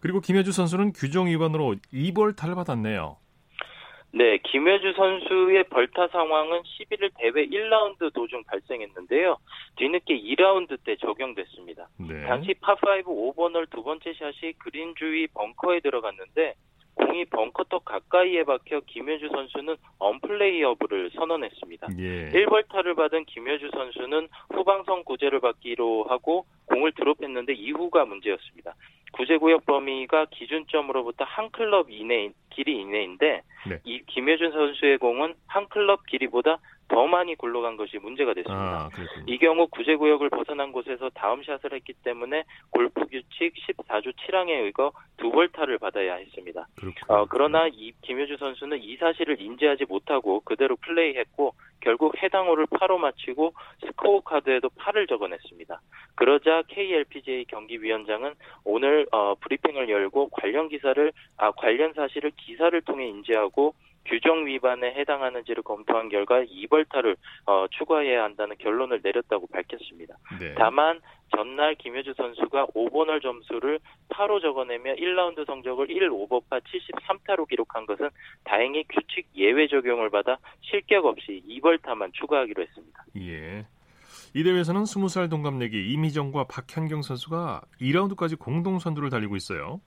그리고 0.00 0.20
김혜주 0.20 0.52
선수는 0.52 0.92
규정 0.92 1.26
위반으로 1.26 1.76
2벌타를 1.92 2.54
받았네요. 2.54 3.16
네, 4.16 4.38
김혜주 4.38 4.94
선수의 4.96 5.64
벌타 5.64 6.08
상황은 6.08 6.62
11일 6.62 7.10
대회 7.18 7.32
1라운드 7.32 8.10
도중 8.14 8.44
발생했는데요. 8.44 9.36
뒤늦게 9.76 10.18
2라운드 10.18 10.78
때 10.84 10.96
적용됐습니다. 10.96 11.86
네. 11.98 12.22
당시 12.22 12.54
파5 12.54 13.04
5번 13.04 13.54
홀두 13.54 13.82
번째 13.82 14.14
샷이 14.14 14.54
그린 14.54 14.94
주위 14.96 15.26
벙커에 15.26 15.80
들어갔는데 15.80 16.54
공이 16.96 17.26
벙커 17.26 17.64
턱 17.64 17.84
가까이에 17.84 18.44
박혀 18.44 18.80
김효주 18.80 19.28
선수는 19.28 19.76
언플레이 19.98 20.62
여부를 20.62 21.10
선언했습니다. 21.14 21.88
예. 21.98 22.30
1벌타를 22.30 22.96
받은 22.96 23.24
김효주 23.26 23.70
선수는 23.72 24.28
후방선 24.50 25.04
구제를 25.04 25.40
받기로 25.40 26.04
하고 26.08 26.46
공을 26.66 26.92
드롭했는데 26.92 27.52
이후가 27.54 28.04
문제였습니다. 28.06 28.74
구제구역 29.12 29.64
범위가 29.66 30.26
기준점으로부터 30.30 31.24
한 31.24 31.50
클럽 31.50 31.90
이내 31.90 32.30
길이 32.50 32.80
이내인데 32.80 33.42
네. 33.68 33.78
이 33.84 34.02
김효준 34.06 34.52
선수의 34.52 34.98
공은 34.98 35.34
한 35.46 35.68
클럽 35.68 36.06
길이보다 36.06 36.58
더 36.88 37.06
많이 37.06 37.34
굴러간 37.34 37.76
것이 37.76 37.98
문제가 37.98 38.32
됐습니다. 38.34 38.84
아. 38.84 38.90
이 39.26 39.38
경우 39.38 39.66
구제 39.68 39.96
구역을 39.96 40.30
벗어난 40.30 40.72
곳에서 40.72 41.10
다음 41.10 41.42
샷을 41.42 41.72
했기 41.72 41.92
때문에 41.92 42.44
골프 42.70 43.04
규칙 43.06 43.54
14조 43.54 44.12
7항에 44.12 44.64
의거 44.64 44.92
두 45.16 45.30
벌타를 45.30 45.78
받아야 45.78 46.14
했습니다. 46.14 46.66
어, 47.08 47.26
그러나 47.28 47.68
이 47.68 47.92
김효주 48.02 48.36
선수는 48.38 48.82
이 48.82 48.96
사실을 48.96 49.40
인지하지 49.40 49.86
못하고 49.86 50.40
그대로 50.40 50.76
플레이했고 50.76 51.54
결국 51.80 52.20
해당 52.22 52.48
홀을 52.48 52.66
파로 52.66 52.98
마치고 52.98 53.54
스코어 53.84 54.20
카드에도 54.20 54.68
8을 54.70 55.08
적어냈습니다. 55.08 55.80
그러자 56.14 56.62
KLPGA 56.68 57.44
경기위원장은 57.46 58.34
오늘 58.64 59.06
어, 59.12 59.34
브리핑을 59.36 59.88
열고 59.88 60.30
관련 60.30 60.68
기사를 60.68 61.12
아, 61.36 61.50
관련 61.52 61.92
사실을 61.92 62.32
기사를 62.36 62.80
통해 62.82 63.06
인지하고 63.06 63.74
규정 64.06 64.46
위반에 64.46 64.94
해당하는지를 64.94 65.62
검토한 65.62 66.08
결과 66.08 66.42
2벌타를 66.42 67.16
어, 67.46 67.66
추가해야 67.70 68.24
한다는 68.24 68.56
결론을 68.58 69.00
내렸다고 69.02 69.46
밝혔습니다. 69.48 70.16
네. 70.40 70.54
다만 70.56 71.00
전날 71.34 71.74
김효주 71.74 72.14
선수가 72.16 72.68
5번홀 72.68 73.22
점수를 73.22 73.80
8로 74.10 74.40
적어내며 74.40 74.94
1라운드 74.94 75.44
성적을 75.46 75.90
1 75.90 76.08
오버파 76.10 76.60
73타로 76.60 77.48
기록한 77.48 77.86
것은 77.86 78.08
다행히 78.44 78.84
규칙 78.88 79.26
예외 79.36 79.66
적용을 79.66 80.10
받아 80.10 80.38
실격 80.60 81.04
없이 81.06 81.42
2벌타만 81.48 82.12
추가하기로 82.14 82.62
했습니다. 82.62 83.04
예. 83.18 83.66
이 84.34 84.42
대회에서는 84.42 84.82
20살 84.82 85.30
동갑내기 85.30 85.92
이미정과 85.92 86.44
박현경 86.44 87.02
선수가 87.02 87.62
2라운드까지 87.80 88.38
공동 88.38 88.78
선두를 88.78 89.10
달리고 89.10 89.36
있어요. 89.36 89.80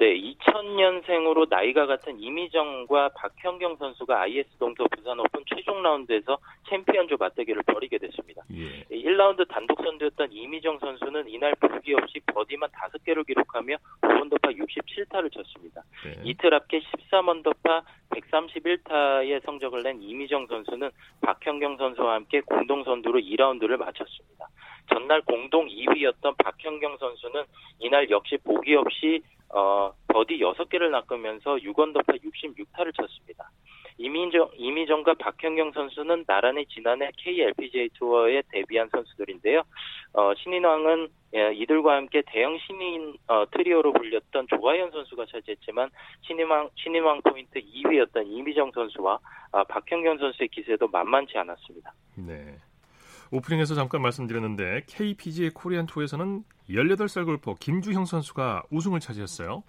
네, 0.00 0.18
2000년생으로 0.18 1.46
나이가 1.50 1.84
같은 1.84 2.18
임희정과 2.18 3.10
박현경 3.10 3.76
선수가 3.76 4.18
IS 4.22 4.48
동서 4.58 4.86
부산 4.96 5.20
오픈 5.20 5.44
최종 5.46 5.82
라운드에서 5.82 6.38
챔피언조 6.70 7.18
맞대결을 7.18 7.62
벌이게 7.64 7.98
됐습니다. 7.98 8.42
예. 8.54 8.82
1라운드 8.96 9.46
단독 9.46 9.76
선두였던 9.84 10.32
임희정 10.32 10.78
선수는 10.78 11.28
이날 11.28 11.54
보기 11.56 11.92
없이 11.92 12.18
버디만 12.32 12.70
5개를 12.70 13.26
기록하며 13.26 13.76
5언더파 14.00 14.56
67타를 14.56 15.30
쳤습니다. 15.34 15.82
네. 16.02 16.18
이틀 16.24 16.54
합계 16.54 16.80
13언더파 16.80 17.82
131타의 18.08 19.44
성적을 19.44 19.82
낸 19.82 20.00
임희정 20.00 20.46
선수는 20.46 20.88
박현경 21.20 21.76
선수와 21.76 22.14
함께 22.14 22.40
공동 22.40 22.84
선두로 22.84 23.20
2라운드를 23.20 23.76
마쳤습니다. 23.76 24.48
전날 24.88 25.20
공동 25.20 25.68
2위였던 25.68 26.38
박현경 26.38 26.96
선수는 26.96 27.44
이날 27.80 28.08
역시 28.08 28.38
보기 28.42 28.74
없이 28.76 29.20
어, 29.52 29.92
버디 30.08 30.38
6개를 30.38 30.90
낚으면서 30.90 31.56
6언더파 31.56 32.22
66타를 32.22 32.94
쳤습니다. 32.94 33.50
이민정, 33.98 34.50
임희정과 34.56 35.14
박현경 35.14 35.72
선수는 35.72 36.24
나란히 36.26 36.64
지난해 36.66 37.10
KLPGA 37.18 37.90
투어에 37.94 38.42
데뷔한 38.50 38.88
선수들인데요. 38.90 39.62
어, 40.14 40.34
신인왕은 40.34 41.08
예, 41.34 41.52
이들과 41.54 41.96
함께 41.96 42.22
대형 42.26 42.58
신인 42.58 43.14
어, 43.28 43.44
트리오로 43.50 43.92
불렸던 43.92 44.46
조아연 44.48 44.90
선수가 44.90 45.26
차지했지만 45.26 45.90
신인왕 46.22 46.70
신인왕 46.74 47.20
포인트 47.22 47.60
2위였던 47.60 48.26
임희정 48.26 48.72
선수와 48.72 49.18
아, 49.52 49.64
박현경 49.64 50.18
선수의 50.18 50.48
기세도 50.48 50.88
만만치 50.88 51.36
않았습니다. 51.36 51.92
네. 52.16 52.56
오프닝에서 53.32 53.74
잠깐 53.74 54.02
말씀드렸는데 54.02 54.82
KPGA 54.88 55.50
코리안 55.50 55.86
투어에서는 55.86 56.42
18살 56.68 57.24
골퍼 57.24 57.54
김주형 57.60 58.04
선수가 58.04 58.64
우승을 58.70 59.00
차지했어요. 59.00 59.62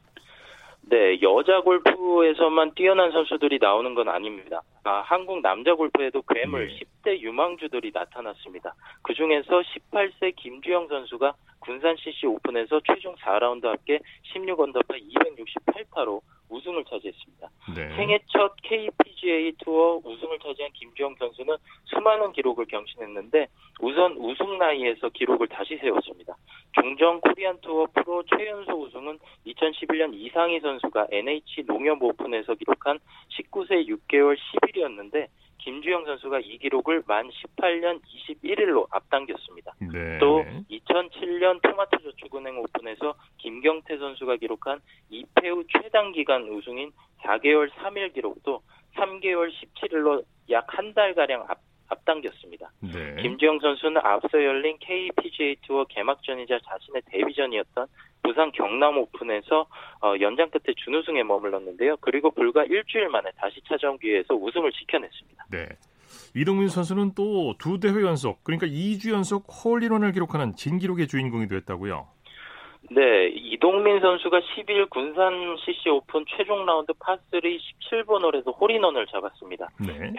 네, 0.83 1.21
여자 1.21 1.61
골프에서만 1.61 2.73
뛰어난 2.73 3.11
선수들이 3.11 3.59
나오는 3.61 3.93
건 3.93 4.09
아닙니다. 4.09 4.61
아, 4.83 5.01
한국 5.05 5.41
남자 5.41 5.75
골프에도 5.75 6.23
괴물 6.23 6.67
네. 6.67 6.79
10대 6.79 7.19
유망주들이 7.19 7.91
나타났습니다. 7.93 8.73
그 9.03 9.13
중에서 9.13 9.61
18세 9.61 10.35
김주영 10.35 10.87
선수가 10.87 11.33
군산 11.59 11.95
CC 11.97 12.25
오픈에서 12.25 12.81
최종 12.87 13.15
4라운드 13.15 13.65
합계 13.65 13.99
16언더파 14.33 14.99
268타로 15.13 16.19
우승을 16.51 16.83
차지했습니다. 16.85 17.49
네. 17.75 17.95
생애 17.95 18.19
첫 18.27 18.53
KPGA 18.61 19.53
투어 19.63 20.01
우승을 20.03 20.39
차지한 20.39 20.71
김주영 20.73 21.15
선수는 21.17 21.55
수많은 21.85 22.33
기록을 22.33 22.65
경신했는데 22.65 23.47
우선 23.79 24.13
우승 24.17 24.57
나이에서 24.57 25.09
기록을 25.09 25.47
다시 25.47 25.77
세웠습니다. 25.77 26.35
종전 26.73 27.21
코리안 27.21 27.59
투어 27.61 27.87
프로 27.93 28.23
최연소 28.23 28.73
우승은 28.73 29.17
2011년 29.47 30.13
이상희 30.13 30.59
선수가 30.59 31.07
NH 31.11 31.63
농협 31.65 32.03
오픈에서 32.03 32.55
기록한 32.55 32.99
19세 33.29 33.87
6개월 33.87 34.37
10일이었는데 34.37 35.27
김주영 35.61 36.05
선수가 36.05 36.39
이 36.39 36.57
기록을 36.57 37.03
만 37.07 37.29
18년 37.29 38.01
21일로 38.03 38.87
앞당겼습니다. 38.89 39.73
네. 39.79 40.17
또 40.19 40.43
네. 40.43 40.63
2007년 40.69 41.61
토마토 41.61 41.97
저축은행 42.03 42.57
오픈에서 42.59 43.15
김경태 43.37 43.97
선수가 43.97 44.37
기록한 44.37 44.79
2패 45.11 45.49
후 45.49 45.63
최단 45.71 46.11
기간 46.11 46.43
우승인 46.49 46.91
4개월 47.21 47.69
3일 47.69 48.13
기록도 48.13 48.61
3개월 48.95 49.51
17일로 49.51 50.23
약 50.49 50.65
한 50.77 50.93
달가량 50.93 51.45
앞, 51.47 51.59
앞당겼습니다. 51.89 52.71
네. 52.81 53.21
김주영 53.21 53.59
선수는 53.59 54.01
앞서 54.03 54.43
열린 54.43 54.77
KPGA 54.79 55.57
투어 55.61 55.85
개막전이자 55.85 56.59
자신의 56.65 57.01
데뷔전이었던 57.05 57.87
부산 58.23 58.51
경남 58.51 58.97
오픈에서 58.97 59.67
어, 60.01 60.13
연장 60.19 60.49
끝에 60.49 60.73
준우승에 60.75 61.23
머물렀는데요. 61.23 61.97
그리고 62.01 62.31
불과 62.31 62.63
일주일 62.63 63.09
만에 63.09 63.29
다시 63.37 63.61
찾아온 63.67 63.97
기회에서 63.97 64.33
우승을 64.35 64.71
지켜냈습니다. 64.71 65.45
네. 65.51 65.69
이동민 66.35 66.67
선수는 66.69 67.13
또 67.15 67.53
두 67.57 67.79
대회 67.79 68.01
연속, 68.03 68.43
그러니까 68.43 68.67
2주 68.67 69.11
연속 69.11 69.45
홀인원을 69.47 70.11
기록하는 70.13 70.55
진기록의 70.55 71.07
주인공이 71.07 71.47
됐다고요. 71.47 72.07
네, 72.89 73.27
이동민 73.29 73.99
선수가 74.01 74.39
10일 74.39 74.89
군산 74.89 75.55
CC 75.63 75.89
오픈 75.89 76.25
최종 76.27 76.65
라운드 76.65 76.91
파3 76.93 77.41
17번 77.41 78.23
홀에서 78.23 78.51
홀인원을 78.51 79.05
잡았습니다. 79.07 79.69
네. 79.85 80.11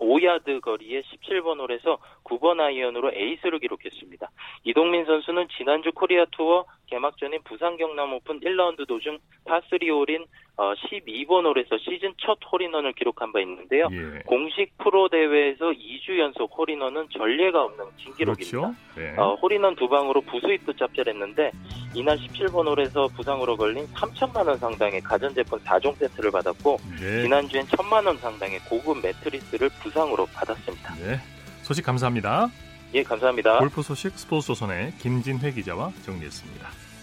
175야드 0.00 0.60
거리에 0.60 1.02
17번 1.02 1.60
홀에서 1.60 1.98
9번 2.24 2.60
아이언으로 2.60 3.12
에이스를 3.12 3.58
기록했습니다. 3.58 4.30
이동민 4.64 5.04
선수는 5.04 5.48
지난주 5.56 5.92
코리아 5.92 6.24
투어 6.32 6.64
개막전인 6.86 7.42
부산 7.44 7.76
경남 7.76 8.12
오픈 8.14 8.40
1라운드 8.40 8.86
도중 8.86 9.18
파3 9.44 9.88
홀인 9.88 10.24
12번 10.56 11.44
홀에서 11.46 11.78
시즌 11.78 12.12
첫 12.18 12.38
홀인원을 12.52 12.92
기록한 12.92 13.32
바 13.32 13.40
있는데요. 13.40 13.88
예. 13.92 14.20
공식 14.26 14.76
프로 14.78 15.08
대회에서 15.08 15.70
2주 15.70 16.18
연속 16.18 16.50
홀인원은 16.56 17.08
전례가 17.16 17.62
없는 17.64 17.84
진기록입니다. 18.02 18.50
그렇죠. 18.50 18.74
네. 18.96 19.14
어, 19.16 19.34
홀인원 19.36 19.76
두 19.76 19.88
방으로 19.88 20.20
부수입도 20.22 20.74
짭짤했는데 20.74 21.52
이날 21.94 22.16
17번 22.18 22.66
홀에서 22.66 23.08
부상으로 23.16 23.56
걸린 23.56 23.86
3천만 23.88 24.46
원 24.46 24.58
상당의 24.58 25.00
가전제품 25.00 25.58
4종 25.60 25.96
세트를 25.96 26.30
받았고 26.30 26.78
네. 27.00 27.22
지난주엔 27.22 27.66
1천만 27.66 28.06
원 28.06 28.16
상당의 28.18 28.60
고급 28.68 29.00
매트리스를 29.02 29.70
부상으로 29.82 30.26
받았습니다. 30.26 30.94
네. 30.96 31.18
소식 31.62 31.84
감사합니다. 31.84 32.48
예, 32.92 33.02
감사합니다. 33.02 33.58
골프 33.58 33.82
소식 33.82 34.18
스포츠 34.18 34.48
조선의 34.48 34.94
김진회 34.98 35.52
기자와 35.52 35.92
정리했습니다. 36.04 36.79